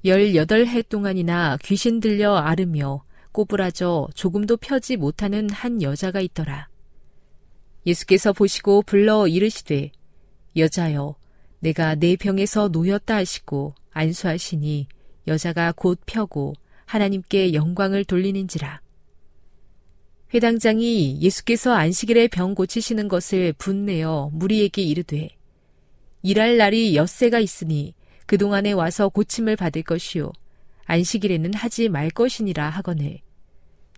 [0.04, 6.68] 18해 동안이나 귀신 들려 앓으며 꼬부라져 조금도 펴지 못하는 한 여자가 있더라.
[7.86, 9.90] 예수께서 보시고 불러 이르시되
[10.56, 11.16] 여자여
[11.60, 14.88] 내가 내 병에서 놓였다 하시고 안수하시니
[15.26, 16.54] 여자가 곧 펴고
[16.86, 18.80] 하나님께 영광을 돌리는지라.
[20.32, 25.28] 회당장이 예수께서 안식일에 병 고치시는 것을 분내어 무리에게 이르되
[26.22, 27.94] 일할 날이 엿새가 있으니
[28.26, 30.30] 그동안에 와서 고침을 받을 것이요.
[30.90, 33.20] 안식일에는 하지 말 것이니라 하거늘.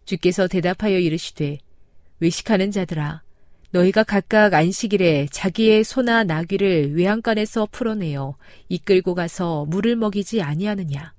[0.04, 1.56] 주께서 대답하여 이르시되
[2.20, 3.22] 외식하는 자들아
[3.70, 8.36] 너희가 각각 안식일에 자기의 소나 나귀를 외양간에서 풀어내어
[8.68, 11.14] 이끌고 가서 물을 먹이지 아니하느냐.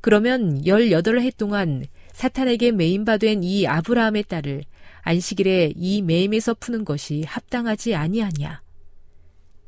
[0.00, 4.62] 그러면 열여덟 해 동안 사탄에게 매임받은 이 아브라함의 딸을
[5.02, 8.62] 안식일에 이 매임에서 푸는 것이 합당하지 아니하냐.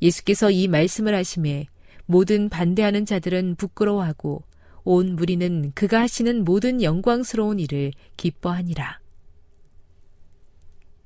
[0.01, 1.67] 예수께서 이 말씀을 하심에
[2.05, 4.45] 모든 반대하는 자들은 부끄러워하고
[4.89, 9.01] 온 무리는 그가 하시는 모든 영광스러운 일을 기뻐하니라.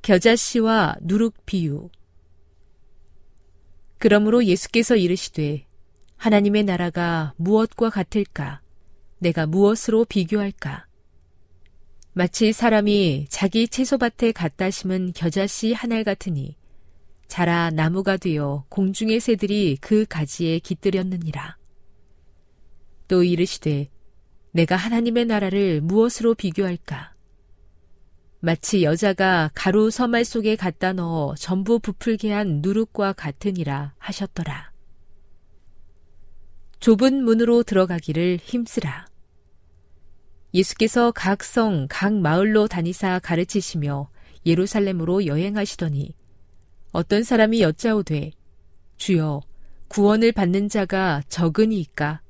[0.02, 1.88] 겨자씨와 누룩 비유
[3.98, 5.66] 그러므로 예수께서 이르시되
[6.18, 8.60] 하나님의 나라가 무엇과 같을까?
[9.18, 10.86] 내가 무엇으로 비교할까?
[12.12, 16.54] 마치 사람이 자기 채소밭에 갖다 심은 겨자씨 한 알 같으니
[17.28, 21.59] 자라 나무가 되어 공중의 새들이 그 가지에 깃들였느니라.
[23.10, 23.90] 또 이르시되
[24.52, 27.12] 내가 하나님의 나라를 무엇으로 비교할까?
[28.38, 34.70] 마치 여자가 가루 서말 속에 갖다 넣어 전부 부풀게 한 누룩과 같으니라 하셨더라.
[36.78, 39.06] 좁은 문으로 들어가기를 힘쓰라.
[40.54, 44.08] 예수께서 각 성, 각 마을로 다니사 가르치시며
[44.46, 46.14] 예루살렘으로 여행하시더니
[46.92, 48.30] 어떤 사람이 여짜오되
[48.98, 49.40] 주여
[49.88, 52.22] 구원을 받는 자가 적으니이까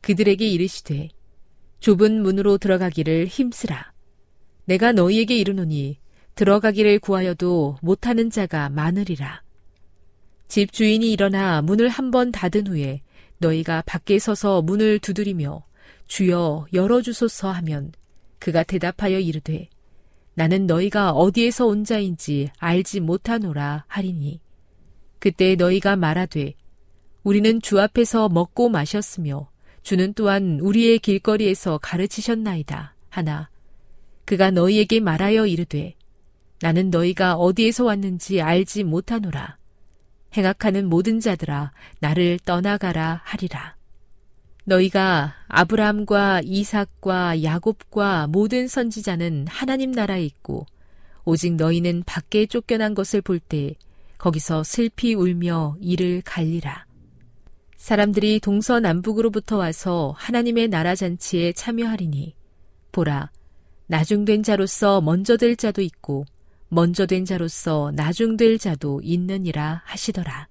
[0.00, 1.08] 그들에게 이르시되
[1.80, 3.92] 좁은 문으로 들어가기를 힘쓰라.
[4.64, 5.98] 내가 너희에게 이르노니
[6.34, 9.42] 들어가기를 구하여도 못하는 자가 많으리라.
[10.48, 13.02] 집 주인이 일어나 문을 한 번 닫은 후에
[13.38, 15.64] 너희가 밖에 서서 문을 두드리며
[16.06, 17.92] 주여 열어주소서 하면
[18.38, 19.68] 그가 대답하여 이르되
[20.34, 24.40] 나는 너희가 어디에서 온 자인지 알지 못하노라 하리니.
[25.18, 26.54] 그때 너희가 말하되
[27.22, 29.50] 우리는 주 앞에서 먹고 마셨으며
[29.82, 32.94] 주는 또한 우리의 길거리에서 가르치셨나이다.
[33.08, 33.50] 하나
[34.24, 35.94] 그가 너희에게 말하여 이르되
[36.60, 39.56] 나는 너희가 어디에서 왔는지 알지 못하노라.
[40.36, 43.76] 행악하는 모든 자들아 나를 떠나가라 하리라.
[44.64, 50.66] 너희가 아브라함과 이삭과 야곱과 모든 선지자는 하나님 나라에 있고
[51.24, 53.74] 오직 너희는 밖에 쫓겨난 것을 볼 때
[54.18, 56.84] 거기서 슬피 울며 이를 갈리라.
[57.80, 62.36] 사람들이 동서남북으로부터 와서 하나님의 나라 잔치에 참여하리니
[62.92, 63.30] 보라
[63.86, 66.26] 나중된 자로서 먼저 될 자도 있고
[66.68, 70.46] 먼저 된 자로서 나중될 자도 있느니라 하시더라.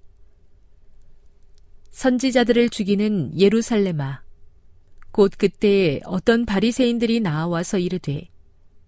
[1.92, 4.22] 선지자들을 죽이는 예루살렘아
[5.12, 8.28] 곧 그때 어떤 바리새인들이 나와서 이르되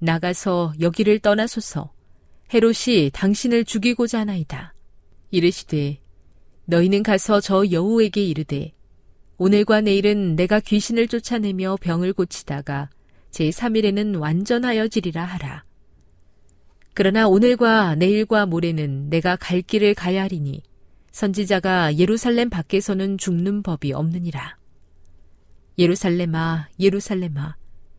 [0.01, 1.93] 나가서 여기를 떠나소서
[2.53, 4.75] 헤롯이 당신을 죽이고자 하나이다
[5.31, 6.02] 이르시되
[6.67, 8.73] 너희는 가서 저 여우에게 이르되
[9.39, 12.91] 오늘과 내일은 내가 귀신을 쫓아내며 병을 고치다가
[13.33, 15.65] 제3일에는 완전하여지리라 하라.
[16.95, 20.63] 그러나 오늘과 내일과 모레는 내가 갈 길을 가야 하리니
[21.11, 24.57] 선지자가 예루살렘 밖에서는 죽는 법이 없느니라.
[25.79, 27.57] 예루살렘아, 예루살렘아,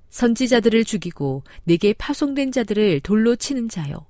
[0.10, 4.06] 선지자들을 죽이고 내게 파송된 자들을 돌로 치는 자여.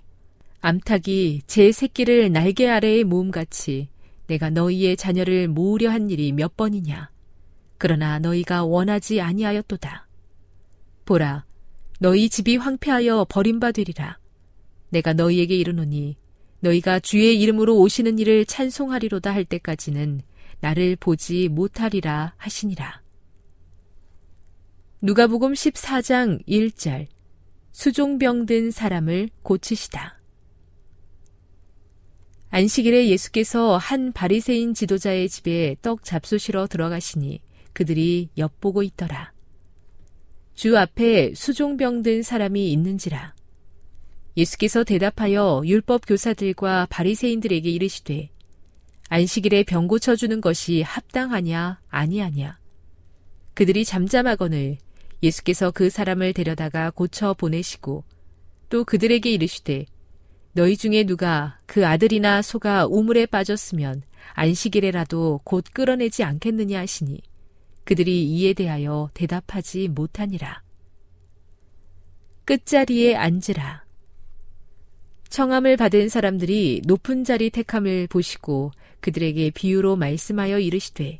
[0.59, 3.89] 암탉이 제 새끼를 날개 아래에 모음같이
[4.27, 7.11] 내가 너희의 자녀를 모으려 한 일이 몇 번이냐.
[7.77, 10.07] 그러나 너희가 원하지 아니하였도다.
[11.05, 11.45] 보라,
[11.99, 14.19] 너희 집이 황폐하여 버림받으리라.
[14.89, 16.17] 내가 너희에게 이르노니
[16.61, 20.21] 너희가 주의 이름으로 오시는 일을 찬송하리로다 할 때까지는
[20.61, 23.01] 나를 보지 못하리라 하시니라.
[25.01, 27.07] 누가복음 14장 1절
[27.73, 30.22] 수종병 든 사람을 고치시다.
[32.55, 37.41] 안식일에 예수께서 한 바리새인 지도자의 집에 떡 잡수시러 들어가시니
[37.73, 39.33] 그들이 엿보고 있더라.
[40.53, 43.33] 주 앞에 수종병 든 사람이 있는지라.
[44.37, 48.29] 예수께서 대답하여 율법 교사들과 바리새인들에게 이르시되
[49.09, 52.59] 안식일에 병 고쳐 주는 것이 합당하냐 아니하냐
[53.55, 54.77] 그들이 잠잠하거늘
[55.23, 58.03] 예수께서 그 사람을 데려다가 고쳐 보내시고
[58.69, 59.87] 또 그들에게 이르시되
[60.53, 67.21] 너희 중에 누가 그 아들이나 소가 우물에 빠졌으면 안식일에라도 곧 끌어내지 않겠느냐 하시니
[67.83, 70.61] 그들이 이에 대하여 대답하지 못하니라
[72.45, 73.83] 끝자리에 앉으라
[75.29, 81.19] 청함을 받은 사람들이 높은 자리 택함을 보시고 그들에게 비유로 말씀하여 이르시되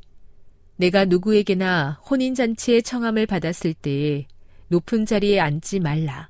[0.77, 4.27] 내가 누구에게나 혼인잔치에 청함을 받았을 때에
[4.67, 6.29] 높은 자리에 앉지 말라.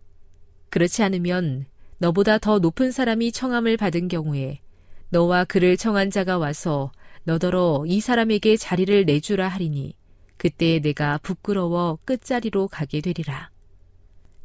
[0.70, 1.66] 그렇지 않으면
[1.98, 4.62] 너보다 더 높은 사람이 청함을 받은 경우에
[5.10, 6.92] 너와 그를 청한 자가 와서
[7.24, 9.96] 너더러 이 사람에게 자리를 내주라 하리니
[10.38, 13.50] 그때 내가 부끄러워 끝자리로 가게 되리라.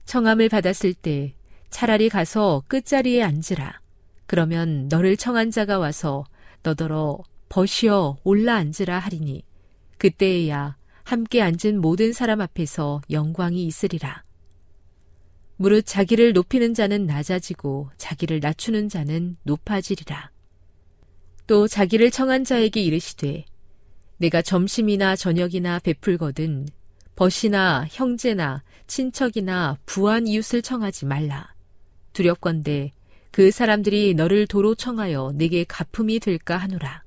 [0.05, 1.34] 청함을 받았을 때
[1.70, 3.80] 차라리 가서 끝자리에 앉으라.
[4.26, 6.24] 그러면 너를 청한 자가 와서
[6.62, 7.18] 너더러
[7.49, 9.42] 버시어 올라 앉으라 하리니
[9.96, 14.22] 그때에야 함께 앉은 모든 사람 앞에서 영광이 있으리라.
[15.61, 20.30] 무릇 자기를 높이는 자는 낮아지고 자기를 낮추는 자는 높아지리라.
[21.48, 23.44] 또 자기를 청한 자에게 이르시되
[24.18, 26.68] 내가 점심이나 저녁이나 베풀거든
[27.16, 31.52] 벗이나 형제나 친척이나 부한 이웃을 청하지 말라.
[32.12, 32.92] 두렵건대
[33.32, 37.02] 그 사람들이 너를 도로 청하여 내게 가품이 될까 하노라.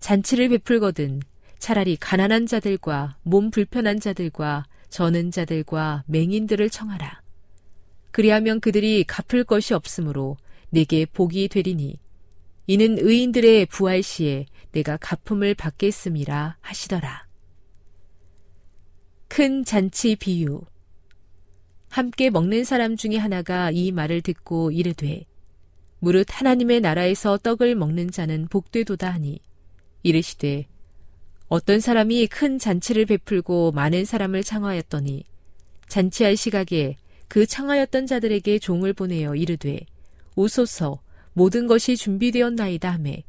[0.00, 1.20] 잔치를 베풀거든
[1.60, 7.27] 차라리 가난한 자들과 몸 불편한 자들과 저는 자들과 맹인들을 청하라.
[8.10, 10.36] 그리하면 그들이 갚을 것이 없으므로
[10.70, 11.98] 내게 복이 되리니
[12.66, 17.26] 이는 의인들의 부활 시에 내가 가품을 받겠음이라 하시더라.
[19.28, 20.62] 큰 잔치 비유
[21.90, 25.24] 함께 먹는 사람 중에 하나가 이 말을 듣고 이르되
[26.00, 29.40] 무릇 하나님의 나라에서 떡을 먹는 자는 복되도다 하니
[30.02, 30.66] 이르시되
[31.48, 35.24] 어떤 사람이 큰 잔치를 베풀고 많은 사람을 창하였더니
[35.88, 36.96] 잔치할 시각에
[37.28, 39.80] 그 창하였던 자들에게 종을 보내어 이르되
[40.34, 41.00] 오소서
[41.34, 43.24] 모든 것이 준비되었나이다 하매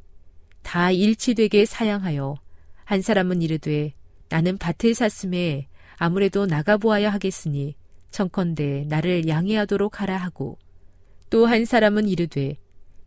[0.64, 2.36] 다 일치되게 사양하여
[2.86, 3.94] 한 사람은 이르되
[4.30, 7.76] 나는 밭을 샀음에 아무래도 나가보아야 하겠으니
[8.12, 10.58] 청컨대 나를 양해하도록 하라 하고
[11.30, 12.58] 또 한 사람은 이르되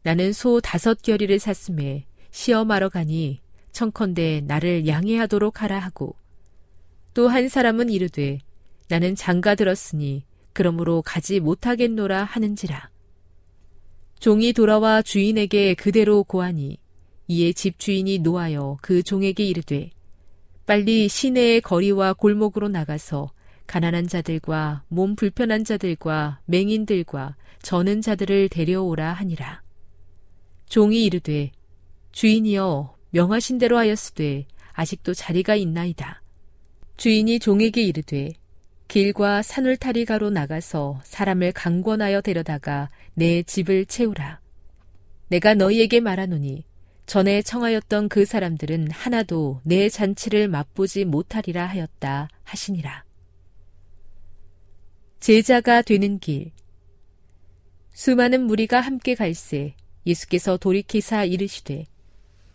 [0.02, 3.40] 나는 소 다섯 결의를 샀음에 시험하러 가니
[3.72, 6.14] 청컨대 나를 양해하도록 하라 하고
[7.14, 8.38] 또 한 사람은 이르되
[8.88, 12.90] 나는 장가 들었으니 그러므로 가지 못하겠노라 하는지라
[14.20, 16.78] 종이 돌아와 주인에게 그대로 고하니
[17.28, 19.90] 이에 집 주인이 노하여 그 종에게 이르되
[20.66, 23.30] 빨리 시내의 거리와 골목으로 나가서
[23.66, 29.62] 가난한 자들과 몸 불편한 자들과 맹인들과 저는 자들을 데려오라 하니라.
[30.68, 31.52] 종이 이르되
[32.12, 36.22] 주인이여 명하신 대로 하였으되 아직도 자리가 있나이다.
[36.96, 38.32] 주인이 종에게 이르되
[38.92, 44.38] 길과 산울타리가로 나가서 사람을 강권하여 데려다가 내 집을 채우라.
[45.28, 46.66] 내가 너희에게 말하노니
[47.06, 53.06] 전에 청하였던 그 사람들은 하나도 내 잔치를 맛보지 못하리라 하였다 하시니라.
[55.20, 56.52] 제자가 되는 길
[57.94, 59.74] 수많은 무리가 함께 갈새
[60.04, 61.86] 예수께서 돌이키사 이르시되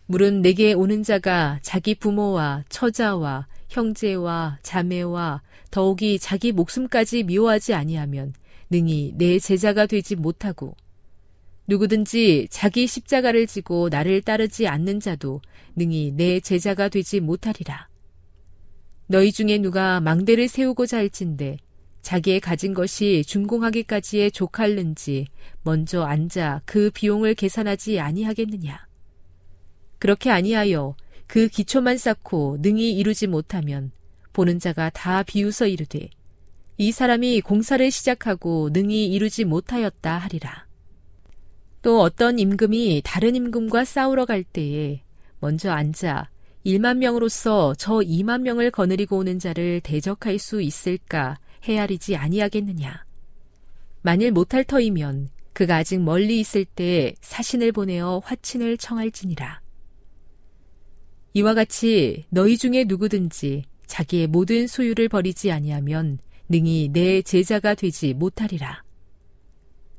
[0.06, 8.32] 물은 내게 오는 자가 자기 부모와 처자와 형제와 자매와 더욱이 자기 목숨까지 미워하지 아니하면
[8.70, 10.76] 능히 내 제자가 되지 못하고
[11.68, 15.42] 누구든지 자기 십자가를 지고 나를 따르지 않는 자도
[15.76, 17.88] 능히 내 제자가 되지 못하리라.
[19.06, 21.58] 너희 중에 누가 망대를 세우고자 할진대
[22.00, 25.26] 자기의 가진 것이 준공하기까지에 족할는지
[25.62, 28.86] 먼저 앉아 그 비용을 계산하지 아니하겠느냐.
[29.98, 30.96] 그렇게 아니하여
[31.28, 33.92] 그 기초만 쌓고 능히 이루지 못하면
[34.32, 36.08] 보는 자가 다 비웃어 이르되
[36.78, 40.66] 이 사람이 공사를 시작하고 능히 이루지 못하였다 하리라.
[41.82, 45.02] 또 어떤 임금이 다른 임금과 싸우러 갈 때에
[45.38, 46.30] 먼저 앉아
[46.64, 53.04] 1만 명으로서 저 2만 명을 거느리고 오는 자를 대적할 수 있을까 헤아리지 아니하겠느냐.
[54.02, 59.60] 만일 못할 터이면 그가 아직 멀리 있을 때 사신을 보내어 화친을 청할지니라.
[61.38, 66.18] 이와 같이 너희 중에 누구든지 자기의 모든 소유를 버리지 아니하면
[66.48, 68.82] 능히 내 제자가 되지 못하리라.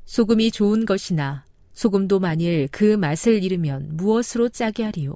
[0.04, 5.14] 소금이 좋은 것이나 소금도 만일 그 맛을 잃으면 무엇으로 짜게 하리요?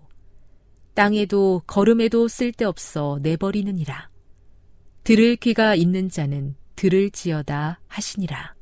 [0.95, 4.09] 땅에도 걸음에도 쓸데없어 내버리느니라.
[5.03, 8.55] 들을 귀가 있는 자는 들을지어다 하시니라.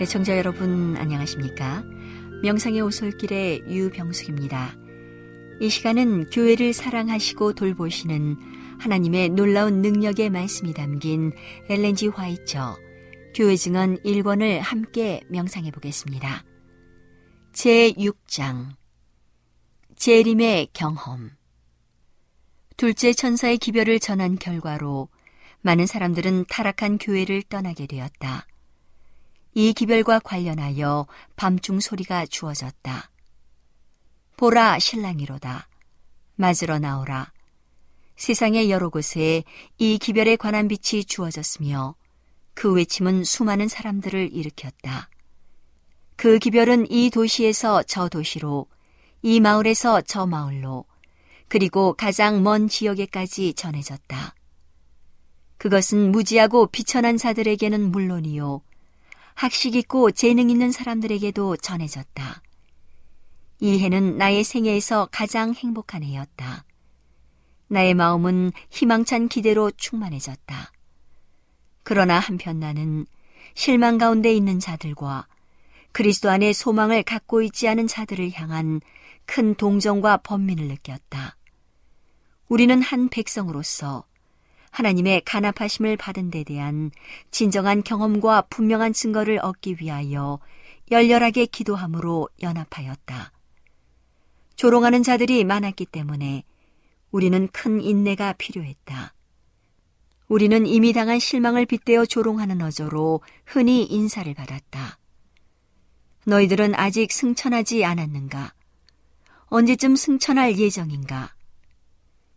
[0.00, 1.84] 애청자 여러분 안녕하십니까?
[2.42, 4.74] 명상의 오솔길의 유병숙입니다.
[5.60, 8.38] 이 시간은 교회를 사랑하시고 돌보시는
[8.78, 11.32] 하나님의 놀라운 능력의 말씀이 담긴
[11.68, 12.78] 엘렌지 화이처
[13.34, 16.44] 교회 증언 1권을 함께 명상해 보겠습니다.
[17.52, 18.70] 제6장
[19.96, 21.30] 재림의 경험
[22.78, 25.10] 둘째 천사의 기별을 전한 결과로
[25.60, 28.46] 많은 사람들은 타락한 교회를 떠나게 되었다.
[29.54, 33.10] 이 기별과 관련하여 밤중 소리가 주어졌다.
[34.36, 35.68] 보라 신랑이로다.
[36.36, 37.32] 맞으러 나오라.
[38.16, 39.44] 세상의 여러 곳에
[39.78, 41.94] 이 기별에 관한 빛이 주어졌으며
[42.54, 45.08] 그 외침은 수많은 사람들을 일으켰다.
[46.16, 48.66] 그 기별은 이 도시에서 저 도시로,
[49.22, 50.84] 이 마을에서 저 마을로,
[51.48, 54.34] 그리고 가장 먼 지역에까지 전해졌다.
[55.56, 58.60] 그것은 무지하고 비천한 자들에게는 물론이요,
[59.40, 62.42] 학식 있고 재능 있는 사람들에게도 전해졌다.
[63.60, 66.66] 이 해는 나의 생애에서 가장 행복한 해였다.
[67.68, 70.72] 나의 마음은 희망찬 기대로 충만해졌다.
[71.84, 73.06] 그러나 한편 나는
[73.54, 75.26] 실망 가운데 있는 자들과
[75.92, 78.82] 그리스도 안에 소망을 갖고 있지 않은 자들을 향한
[79.24, 81.38] 큰 동정과 번민을 느꼈다.
[82.48, 84.04] 우리는 한 백성으로서
[84.70, 86.90] 하나님의 간합하심을 받은 데 대한
[87.30, 90.38] 진정한 경험과 분명한 증거를 얻기 위하여
[90.90, 93.32] 열렬하게 기도함으로 연합하였다.
[94.56, 96.44] 조롱하는 자들이 많았기 때문에
[97.10, 99.14] 우리는 큰 인내가 필요했다.
[100.28, 104.98] 우리는 이미 당한 실망을 빗대어 조롱하는 어조로 흔히 인사를 받았다.
[106.26, 108.54] 너희들은 아직 승천하지 않았는가?
[109.46, 111.34] 언제쯤 승천할 예정인가?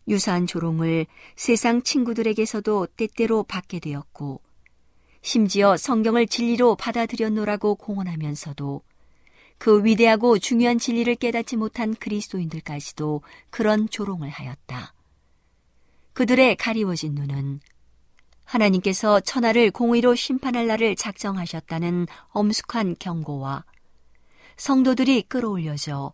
[0.08, 4.42] 유사한 조롱을 세상 친구들에게서도 때때로 받게 되었고,
[5.22, 8.82] 심지어 성경을 진리로 받아들였노라고 공언하면서도
[9.58, 14.94] 그 위대하고 중요한 진리를 깨닫지 못한 그리스도인들까지도 그런 조롱을 하였다.
[16.12, 17.62] 그들의 가리워진 눈은
[18.44, 23.64] 하나님께서 천하를 공의로 심판할 날을 작정하셨다는 엄숙한 경고와
[24.58, 26.12] 성도들이 끌어올려져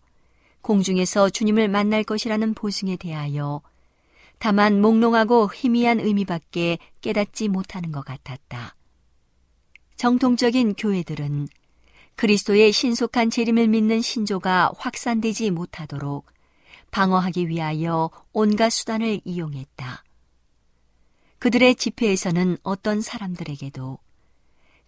[0.62, 3.62] 공중에서 주님을 만날 것이라는 보증에 대하여
[4.40, 8.76] 다만 몽롱하고 희미한 의미밖에 깨닫지 못하는 것 같았다.
[9.98, 11.48] 정통적인 교회들은
[12.16, 16.26] 그리스도의 신속한 재림을 믿는 신조가 확산되지 못하도록
[16.92, 20.04] 방어하기 위하여 온갖 수단을 이용했다.
[21.40, 24.00] 그들의 집회에서는 어떤 사람들에게도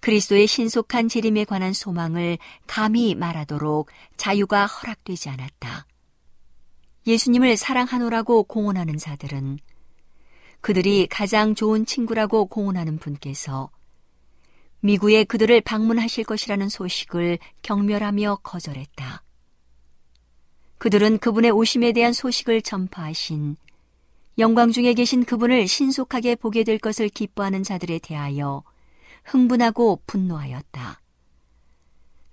[0.02, 2.38] 그리스도의 신속한 재림에 관한 소망을
[2.68, 5.86] 감히 말하도록 자유가 허락되지 않았다.
[7.08, 9.58] 예수님을 사랑하노라고 공언하는 자들은
[10.62, 13.72] 그들이 가장 좋은 친구라고 공언하는 분께서
[14.82, 19.24] 미국에 그들을 방문하실 것이라는 소식을 경멸하며 거절했다.
[20.78, 23.56] 그들은 그분의 오심에 대한 소식을 전파하신
[24.38, 28.64] 영광 중에 계신 그분을 신속하게 보게 될 것을 기뻐하는 자들에 대하여
[29.26, 31.02] 흥분하고 분노하였다.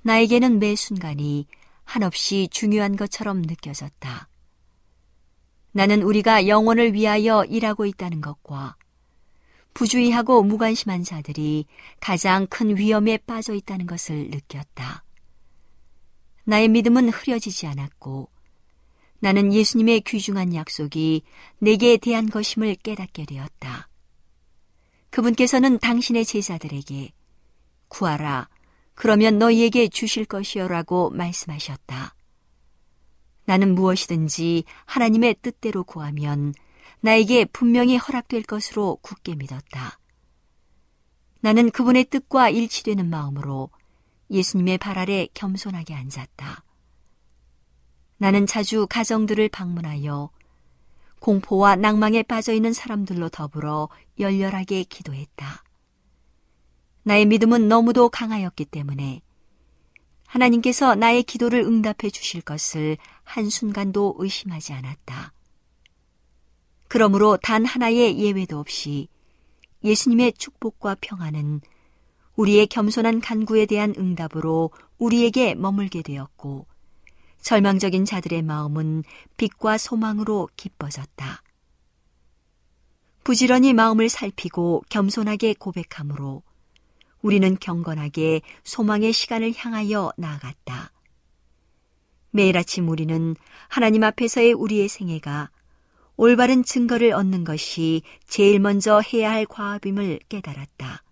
[0.03, 1.47] 나에게는 매 순간이
[1.85, 4.29] 한없이 중요한 것처럼 느껴졌다.
[5.73, 8.77] 나는 우리가 영혼을 위하여 일하고 있다는 것과
[9.75, 11.67] 부주의하고 무관심한 자들이
[12.01, 15.05] 가장 큰 위험에 빠져 있다는 것을 느꼈다.
[16.45, 18.29] 나의 믿음은 흐려지지 않았고
[19.21, 21.23] 나는 예수님의 귀중한 약속이
[21.59, 23.89] 내게 대한 것임을 깨닫게 되었다.
[25.11, 27.13] 그분께서는 당신의 제자들에게
[27.89, 28.49] 구하라.
[28.95, 32.15] 그러면 너희에게 주실 것이여라고 말씀하셨다.
[33.49, 36.53] 나는 무엇이든지 하나님의 뜻대로 구하면
[37.01, 39.99] 나에게 분명히 허락될 것으로 굳게 믿었다.
[41.41, 43.71] 나는 그분의 뜻과 일치되는 마음으로
[44.31, 46.63] 예수님의 발 아래 겸손하게 앉았다.
[48.19, 50.29] 나는 자주 가정들을 방문하여
[51.19, 53.89] 공포와 낭망에 빠져 있는 사람들로 더불어
[54.21, 55.65] 열렬하게 기도했다.
[57.03, 59.23] 나의 믿음은 너무도 강하였기 때문에
[60.29, 65.33] 하나님께서 나의 기도를 응답해 주실 것을 한순간도 의심하지 않았다.
[66.87, 69.09] 그러므로 단 하나의 예외도 없이
[69.85, 71.61] 예수님의 축복과 평안은
[72.37, 76.67] 우리의 겸손한 간구에 대한 응답으로 우리에게 머물게 되었고
[77.41, 79.05] 절망적인 자들의 마음은
[79.37, 81.43] 빛과 소망으로 기뻐졌다.
[83.25, 86.43] 부지런히 마음을 살피고 겸손하게 고백함으로
[87.23, 90.93] 우리는 경건하게 소망의 시간을 향하여 나아갔다.
[92.31, 93.35] 매일 아침 우리는
[93.69, 95.51] 하나님 앞에서의 우리의 생애가
[96.17, 101.03] 올바른 증거를 얻는 것이 제일 먼저 해야 할 과업임을 깨달았다.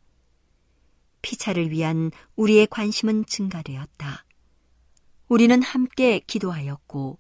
[1.23, 4.25] 피차를 위한 우리의 관심은 증가되었다.
[5.29, 7.19] 우리는 함께 기도하였고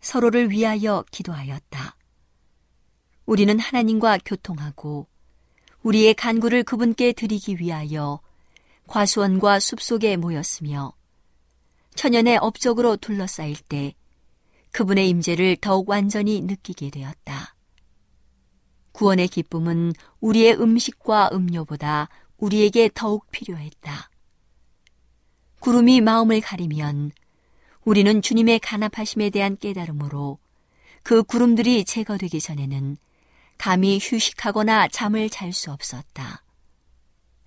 [0.00, 1.96] 서로를 위하여 기도하였다.
[3.26, 5.08] 우리는 하나님과 교통하고
[5.82, 8.20] 우리의 간구를 그분께 드리기 위하여
[8.86, 10.92] 과수원과 숲속에 모였으며
[11.94, 13.94] 천연의 업적으로 둘러싸일 때
[14.72, 17.54] 그분의 임재를 더욱 완전히 느끼게 되었다.
[18.92, 22.08] 구원의 기쁨은 우리의 음식과 음료보다
[22.38, 24.10] 우리에게 더욱 필요했다.
[25.60, 27.12] 구름이 마음을 가리면
[27.84, 30.38] 우리는 주님의 간합하심에 대한 깨달음으로
[31.02, 32.96] 그 구름들이 제거되기 전에는
[33.62, 36.42] 감히 휴식하거나 잠을 잘 수 없었다.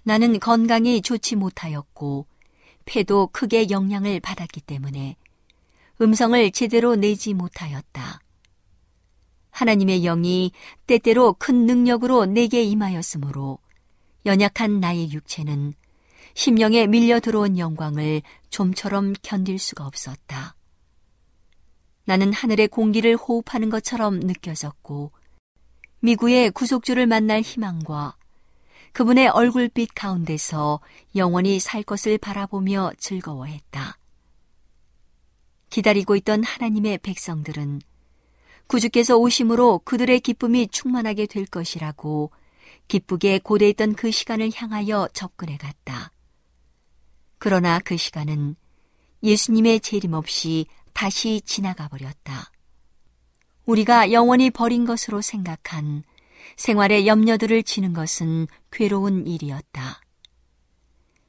[0.04, 2.26] 나는 건강이 좋지 못하였고
[2.86, 5.18] 폐도 크게 영향을 받았기 때문에
[6.00, 8.22] 음성을 제대로 내지 못하였다.
[9.50, 10.54] 하나님의 영이
[10.88, 13.60] 때때로 큰 능력으로 내게 임하였으므로
[14.26, 15.74] 연약한 나의 육체는
[16.34, 20.56] 심령에 밀려 들어온 영광을 좀처럼 견딜 수가 없었다.
[22.06, 25.12] 나는 하늘의 공기를 호흡하는 것처럼 느껴졌고
[26.06, 28.16] 미구의 구속주를 만날 희망과
[28.94, 30.80] 그분의 얼굴빛 가운데서
[31.16, 33.98] 영원히 살 것을 바라보며 즐거워했다.
[35.72, 37.82] 기다리고 있던 하나님의 백성들은
[38.68, 42.30] 구주께서 오심으로 그들의 기쁨이 충만하게 될 것이라고
[42.88, 46.12] 기쁘게 고대했던 그 시간을 향하여 접근해 갔다.
[47.40, 48.56] 그러나 그 시간은
[49.24, 52.52] 예수님의 재림 없이 다시 지나가 버렸다.
[53.66, 56.04] 우리가 영원히 버린 것으로 생각한
[56.56, 60.02] 생활의 염려들을 지는 것은 괴로운 일이었다.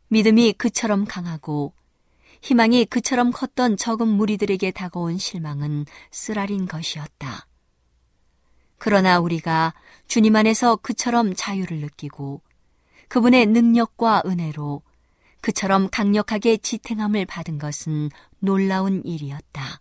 [0.08, 1.72] 믿음이 그처럼 강하고
[2.42, 7.46] 희망이 그처럼 컸던 적은 무리들에게 다가온 실망은 쓰라린 것이었다.
[8.78, 9.74] 그러나 우리가
[10.06, 12.42] 주님 안에서 그처럼 자유를 느끼고
[13.08, 14.82] 그분의 능력과 은혜로
[15.40, 19.80] 그처럼 강력하게 지탱함을 받은 것은 놀라운 일이었다.